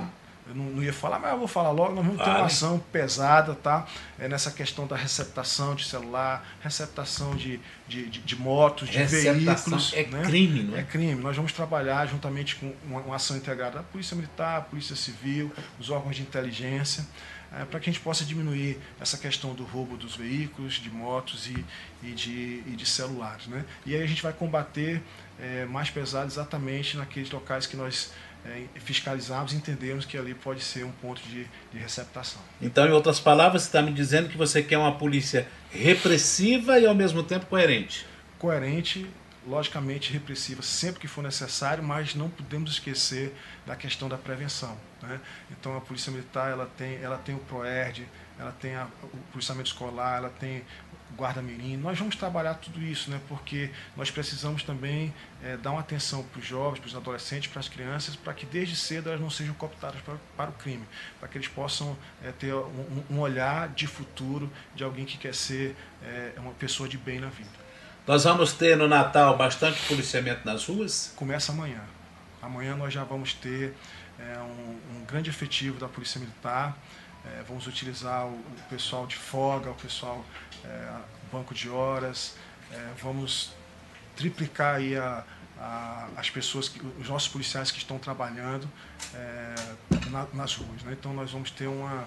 eu 0.50 0.56
não, 0.56 0.64
não 0.64 0.82
ia 0.82 0.92
falar, 0.92 1.18
mas 1.20 1.30
eu 1.30 1.38
vou 1.38 1.46
falar 1.46 1.70
logo. 1.70 1.94
Nós 1.94 2.04
vamos 2.04 2.18
ter 2.18 2.24
Fale. 2.24 2.38
uma 2.38 2.46
ação 2.46 2.78
pesada, 2.92 3.54
tá? 3.54 3.86
É 4.18 4.28
nessa 4.28 4.50
questão 4.50 4.84
da 4.84 4.96
receptação 4.96 5.76
de 5.76 5.84
celular, 5.84 6.44
receptação 6.60 7.36
de, 7.36 7.60
de, 7.86 8.08
de, 8.08 8.20
de 8.20 8.36
motos, 8.36 8.88
de 8.88 8.98
Receptação 8.98 9.78
veículos. 9.78 9.92
é 9.94 10.04
né? 10.06 10.22
crime, 10.24 10.62
não 10.64 10.76
é? 10.76 10.80
É 10.80 10.82
crime. 10.82 11.22
Nós 11.22 11.36
vamos 11.36 11.52
trabalhar 11.52 12.06
juntamente 12.06 12.56
com 12.56 12.72
uma, 12.84 13.00
uma 13.00 13.16
ação 13.16 13.36
integrada 13.36 13.78
da 13.78 13.82
Polícia 13.84 14.16
Militar, 14.16 14.62
Polícia 14.64 14.96
Civil, 14.96 15.52
os 15.78 15.88
órgãos 15.88 16.16
de 16.16 16.22
inteligência, 16.22 17.06
eh, 17.52 17.64
para 17.64 17.78
que 17.78 17.88
a 17.88 17.92
gente 17.92 18.02
possa 18.02 18.24
diminuir 18.24 18.76
essa 19.00 19.16
questão 19.16 19.54
do 19.54 19.62
roubo 19.62 19.96
dos 19.96 20.16
veículos, 20.16 20.74
de 20.74 20.90
motos 20.90 21.46
e, 21.46 21.64
e, 22.02 22.10
de, 22.10 22.64
e 22.66 22.74
de 22.76 22.86
celulares. 22.86 23.46
Né? 23.46 23.64
E 23.86 23.94
aí 23.94 24.02
a 24.02 24.06
gente 24.06 24.22
vai 24.22 24.32
combater 24.32 25.00
eh, 25.38 25.64
mais 25.66 25.90
pesado 25.90 26.26
exatamente 26.26 26.96
naqueles 26.96 27.30
locais 27.30 27.66
que 27.68 27.76
nós 27.76 28.12
eh, 28.46 28.64
fiscalizamos 28.76 29.52
e 29.52 29.56
entendemos 29.56 30.04
que 30.04 30.16
ali 30.16 30.34
pode 30.34 30.62
ser 30.62 30.84
um 30.84 30.92
ponto 30.92 31.20
de, 31.22 31.44
de 31.72 31.78
receptação. 31.78 32.40
Então, 32.60 32.86
em 32.86 32.92
outras 32.92 33.20
palavras, 33.20 33.62
você 33.62 33.68
está 33.68 33.82
me 33.82 33.92
dizendo 33.92 34.28
que 34.28 34.36
você 34.36 34.62
quer 34.62 34.78
uma 34.78 34.96
polícia 34.96 35.46
repressiva 35.70 36.78
e 36.78 36.86
ao 36.86 36.94
mesmo 36.94 37.22
tempo 37.22 37.46
coerente. 37.46 38.06
coerente, 38.38 39.06
logicamente 39.46 40.12
repressiva 40.12 40.62
sempre 40.62 41.00
que 41.00 41.08
for 41.08 41.22
necessário, 41.22 41.82
mas 41.82 42.14
não 42.14 42.28
podemos 42.28 42.72
esquecer 42.72 43.34
da 43.66 43.74
questão 43.76 44.08
da 44.08 44.16
prevenção. 44.16 44.76
Né? 45.02 45.18
Então 45.50 45.76
a 45.76 45.80
Polícia 45.80 46.10
Militar 46.12 46.50
ela 46.50 46.68
tem, 46.76 46.96
ela 47.02 47.16
tem 47.18 47.34
o 47.34 47.38
PROERD, 47.38 48.06
ela 48.38 48.52
tem 48.52 48.74
a- 48.76 48.86
o 49.02 49.16
policiamento 49.32 49.68
escolar, 49.70 50.18
ela 50.18 50.28
tem 50.30 50.62
o 51.12 51.16
guarda 51.16 51.42
mirim. 51.42 51.76
Nós 51.76 51.98
vamos 51.98 52.16
trabalhar 52.16 52.54
tudo 52.54 52.80
isso, 52.80 53.10
né? 53.10 53.20
porque 53.28 53.70
nós 53.96 54.10
precisamos 54.10 54.62
também 54.62 55.12
eh, 55.42 55.56
dar 55.56 55.72
uma 55.72 55.80
atenção 55.80 56.22
para 56.22 56.40
os 56.40 56.46
jovens, 56.46 56.78
para 56.78 56.88
os 56.88 56.96
adolescentes, 56.96 57.50
para 57.50 57.60
as 57.60 57.68
crianças, 57.68 58.16
para 58.16 58.32
que 58.32 58.46
desde 58.46 58.76
cedo 58.76 59.08
elas 59.08 59.20
não 59.20 59.30
sejam 59.30 59.54
cooptadas 59.54 60.00
para, 60.02 60.16
para 60.36 60.50
o 60.50 60.54
crime, 60.54 60.84
para 61.18 61.28
que 61.28 61.38
eles 61.38 61.48
possam 61.48 61.96
eh, 62.22 62.32
ter 62.38 62.54
um, 62.54 63.04
um 63.10 63.20
olhar 63.20 63.68
de 63.68 63.86
futuro 63.86 64.50
de 64.74 64.84
alguém 64.84 65.04
que 65.04 65.18
quer 65.18 65.34
ser 65.34 65.76
eh, 66.02 66.32
uma 66.38 66.52
pessoa 66.52 66.88
de 66.88 66.96
bem 66.96 67.20
na 67.20 67.28
vida. 67.28 67.50
Nós 68.06 68.24
vamos 68.24 68.52
ter 68.52 68.76
no 68.76 68.88
Natal 68.88 69.36
bastante 69.36 69.80
policiamento 69.86 70.44
nas 70.44 70.66
ruas. 70.66 71.12
começa 71.16 71.52
amanhã. 71.52 71.82
Amanhã 72.42 72.74
nós 72.74 72.92
já 72.92 73.04
vamos 73.04 73.34
ter 73.34 73.74
é, 74.18 74.38
um, 74.38 74.96
um 74.96 75.04
grande 75.04 75.30
efetivo 75.30 75.78
da 75.78 75.86
Polícia 75.86 76.18
Militar. 76.18 76.76
É, 77.26 77.42
vamos 77.46 77.66
utilizar 77.66 78.26
o, 78.26 78.30
o 78.34 78.62
pessoal 78.70 79.06
de 79.06 79.16
folga, 79.16 79.70
o 79.70 79.74
pessoal 79.74 80.24
é, 80.64 80.92
banco 81.32 81.54
de 81.54 81.68
horas. 81.68 82.36
É, 82.72 82.92
vamos 83.02 83.52
triplicar 84.16 84.76
aí 84.76 84.96
a, 84.96 85.24
a- 85.58 86.08
as 86.16 86.30
pessoas, 86.30 86.68
que, 86.68 86.80
os 87.00 87.08
nossos 87.08 87.28
policiais 87.28 87.70
que 87.70 87.78
estão 87.78 87.98
trabalhando 87.98 88.68
é, 89.14 89.54
na- 90.10 90.26
nas 90.32 90.54
ruas. 90.54 90.82
né? 90.82 90.92
Então 90.98 91.12
nós 91.12 91.30
vamos 91.30 91.50
ter 91.50 91.66
uma, 91.66 92.04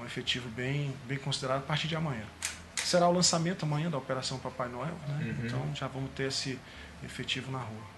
um 0.00 0.04
efetivo 0.04 0.48
bem, 0.50 0.94
bem 1.06 1.18
considerado 1.18 1.58
a 1.58 1.66
partir 1.66 1.86
de 1.88 1.96
amanhã. 1.96 2.24
Será 2.76 3.08
o 3.08 3.12
lançamento 3.12 3.64
amanhã 3.64 3.90
da 3.90 3.98
Operação 3.98 4.38
Papai 4.38 4.68
Noel, 4.68 4.94
né? 5.08 5.34
então 5.46 5.74
já 5.74 5.88
vamos 5.88 6.10
ter 6.12 6.28
esse 6.28 6.58
efetivo 7.04 7.50
na 7.50 7.58
rua. 7.58 7.95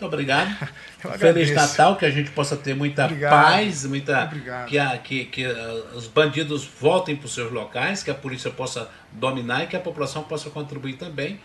Muito 0.00 0.06
obrigado. 0.06 0.68
Feliz. 1.18 1.50
Natal, 1.54 1.96
que 1.96 2.06
a 2.06 2.10
gente 2.10 2.30
possa 2.30 2.56
ter 2.56 2.74
muita 2.74 3.04
Obrigado. 3.04 3.30
paz, 3.30 3.84
muita 3.84 4.24
Obrigado. 4.24 4.66
que, 4.66 4.78
a- 4.78 4.96
que, 4.98 5.24
que 5.26 5.44
ah, 5.44 5.82
os 5.94 6.06
bandidos 6.06 6.64
voltem 6.80 7.14
para 7.14 7.26
os 7.26 7.34
seus 7.34 7.52
locais, 7.52 8.02
que 8.02 8.10
a 8.10 8.14
polícia 8.14 8.50
possa 8.50 8.88
dominar 9.12 9.64
e 9.64 9.66
que 9.66 9.76
a 9.76 9.80
população 9.80 10.22
possa 10.22 10.48
contribuir 10.50 10.94
também, 10.94 11.38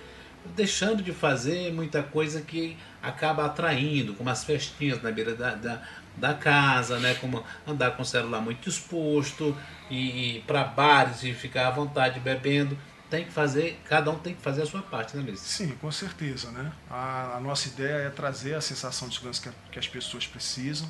deixando 0.55 1.03
de 1.03 1.11
fazer 1.11 1.73
muita 1.73 2.01
coisa 2.01 2.41
que 2.41 2.77
acaba 3.03 3.45
atraindo, 3.45 4.13
como 4.13 4.29
as 4.29 4.43
festinhas 4.43 5.01
na 5.01 5.11
beira 5.11 5.35
da, 5.35 5.55
da, 5.55 5.81
da 6.15 6.33
casa, 6.33 6.97
né? 6.99 7.15
como 7.15 7.43
andar 7.67 7.91
com 7.91 8.03
o 8.03 8.05
celular 8.05 8.39
muito 8.41 8.69
exposto, 8.69 9.55
e, 9.91 10.43
para 10.47 10.63
bares 10.63 11.23
e 11.23 11.33
ficar 11.33 11.67
à 11.67 11.71
vontade 11.71 12.19
bebendo. 12.19 12.77
Tem 13.15 13.25
que 13.25 13.31
fazer, 13.31 13.79
cada 13.85 14.11
um 14.11 14.19
tem 14.19 14.33
que 14.35 14.41
fazer 14.41 14.63
a 14.63 14.65
sua 14.65 14.81
parte, 14.81 15.15
né, 15.15 15.23
Ulisses? 15.23 15.47
Sim, 15.47 15.69
com 15.79 15.91
certeza. 15.91 16.51
Né? 16.51 16.71
A, 16.89 17.37
a 17.37 17.39
nossa 17.39 17.67
ideia 17.69 18.07
é 18.07 18.09
trazer 18.09 18.55
a 18.55 18.61
sensação 18.61 19.07
de 19.07 19.15
segurança 19.15 19.41
que, 19.41 19.49
a- 19.49 19.53
que 19.71 19.79
as 19.79 19.87
pessoas 19.87 20.27
precisam. 20.27 20.89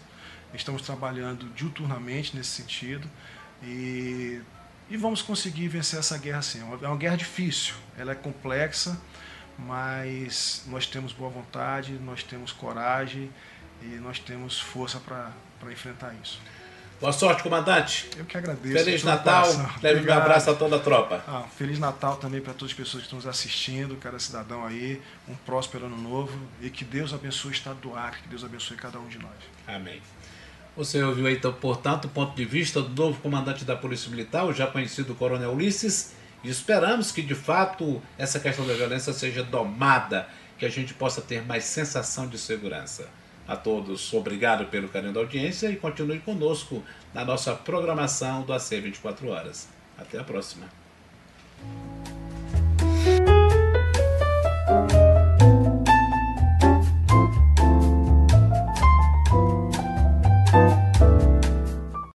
Estamos 0.54 0.82
trabalhando 0.82 1.48
diuturnamente 1.54 2.36
nesse 2.36 2.50
sentido 2.52 3.08
e, 3.62 4.42
e 4.90 4.96
vamos 4.98 5.22
conseguir 5.22 5.68
vencer 5.68 6.00
essa 6.00 6.18
guerra 6.18 6.42
sim. 6.42 6.62
É 6.62 6.64
uma, 6.64 6.76
é 6.86 6.88
uma 6.88 6.98
guerra 6.98 7.18
difícil, 7.18 7.76
ela 7.98 8.14
é 8.14 8.16
complexa, 8.16 8.98
mas 9.58 10.64
nós 10.68 10.86
temos 10.88 11.14
boa 11.14 11.30
vontade, 11.30 11.94
nós 11.94 12.24
temos 12.24 12.52
coragem 12.52 13.30
e 13.82 13.88
nós 13.98 14.18
temos 14.20 14.60
força 14.60 15.00
para 15.00 15.32
enfrentar 15.72 16.14
isso. 16.24 16.40
Boa 17.00 17.12
sorte, 17.12 17.44
comandante. 17.44 18.10
Eu 18.18 18.24
que 18.24 18.38
agradeço. 18.38 18.74
Feliz 18.74 19.04
Natal. 19.04 19.46
Leve 19.48 19.60
um 19.60 20.02
Obrigado. 20.02 20.22
abraço 20.22 20.50
a 20.50 20.56
toda 20.56 20.78
a 20.78 20.80
tropa. 20.80 21.22
Ah, 21.28 21.44
Feliz 21.58 21.78
Natal 21.78 22.16
também 22.16 22.40
para 22.40 22.54
todas 22.54 22.72
as 22.72 22.78
pessoas 22.78 23.04
que 23.04 23.08
estão 23.08 23.18
nos 23.18 23.28
assistindo, 23.28 23.98
cada 23.98 24.18
cidadão 24.18 24.66
aí, 24.66 25.02
um 25.28 25.36
próspero 25.36 25.88
ano 25.88 25.98
novo 25.98 26.40
e 26.62 26.70
que 26.70 26.86
Deus 26.86 27.14
abençoe 27.14 27.52
o 27.52 27.54
estado 27.54 27.80
do 27.82 27.96
Acre, 27.96 28.22
que 28.22 28.30
Deus 28.30 28.46
abençoe 28.46 28.78
cada 28.78 28.98
um 28.98 29.08
de 29.08 29.20
nós. 29.20 29.36
Amém. 29.68 30.02
Você 30.78 31.04
ouviu 31.04 31.28
aí, 31.28 31.36
então, 31.36 31.52
portanto, 31.54 32.06
o 32.06 32.10
ponto 32.10 32.36
de 32.36 32.46
vista 32.46 32.82
do 32.82 33.04
novo 33.04 33.20
comandante 33.22 33.66
da 33.66 33.76
Polícia 33.76 34.10
Militar, 34.10 34.46
o 34.46 34.54
já 34.54 34.66
conhecido 34.66 35.14
Coronel 35.16 35.52
Ulisses, 35.52 36.14
e 36.44 36.50
esperamos 36.50 37.12
que, 37.12 37.22
de 37.22 37.36
fato, 37.36 38.02
essa 38.18 38.40
questão 38.40 38.66
da 38.66 38.74
violência 38.74 39.12
seja 39.12 39.44
domada, 39.44 40.28
que 40.58 40.66
a 40.66 40.70
gente 40.70 40.94
possa 40.94 41.22
ter 41.22 41.46
mais 41.46 41.66
sensação 41.66 42.28
de 42.28 42.38
segurança. 42.38 43.10
A 43.48 43.56
todos, 43.56 44.12
obrigado 44.14 44.66
pelo 44.68 44.90
carinho 44.90 45.14
da 45.14 45.20
audiência 45.20 45.70
e 45.70 45.76
continue 45.76 46.20
conosco 46.20 46.84
na 47.14 47.24
nossa 47.24 47.54
programação 47.54 48.42
do 48.42 48.52
AC 48.54 48.70
24 48.82 49.30
Horas. 49.30 49.68
Até 49.98 50.18
a 50.20 50.24
próxima. 50.24 50.68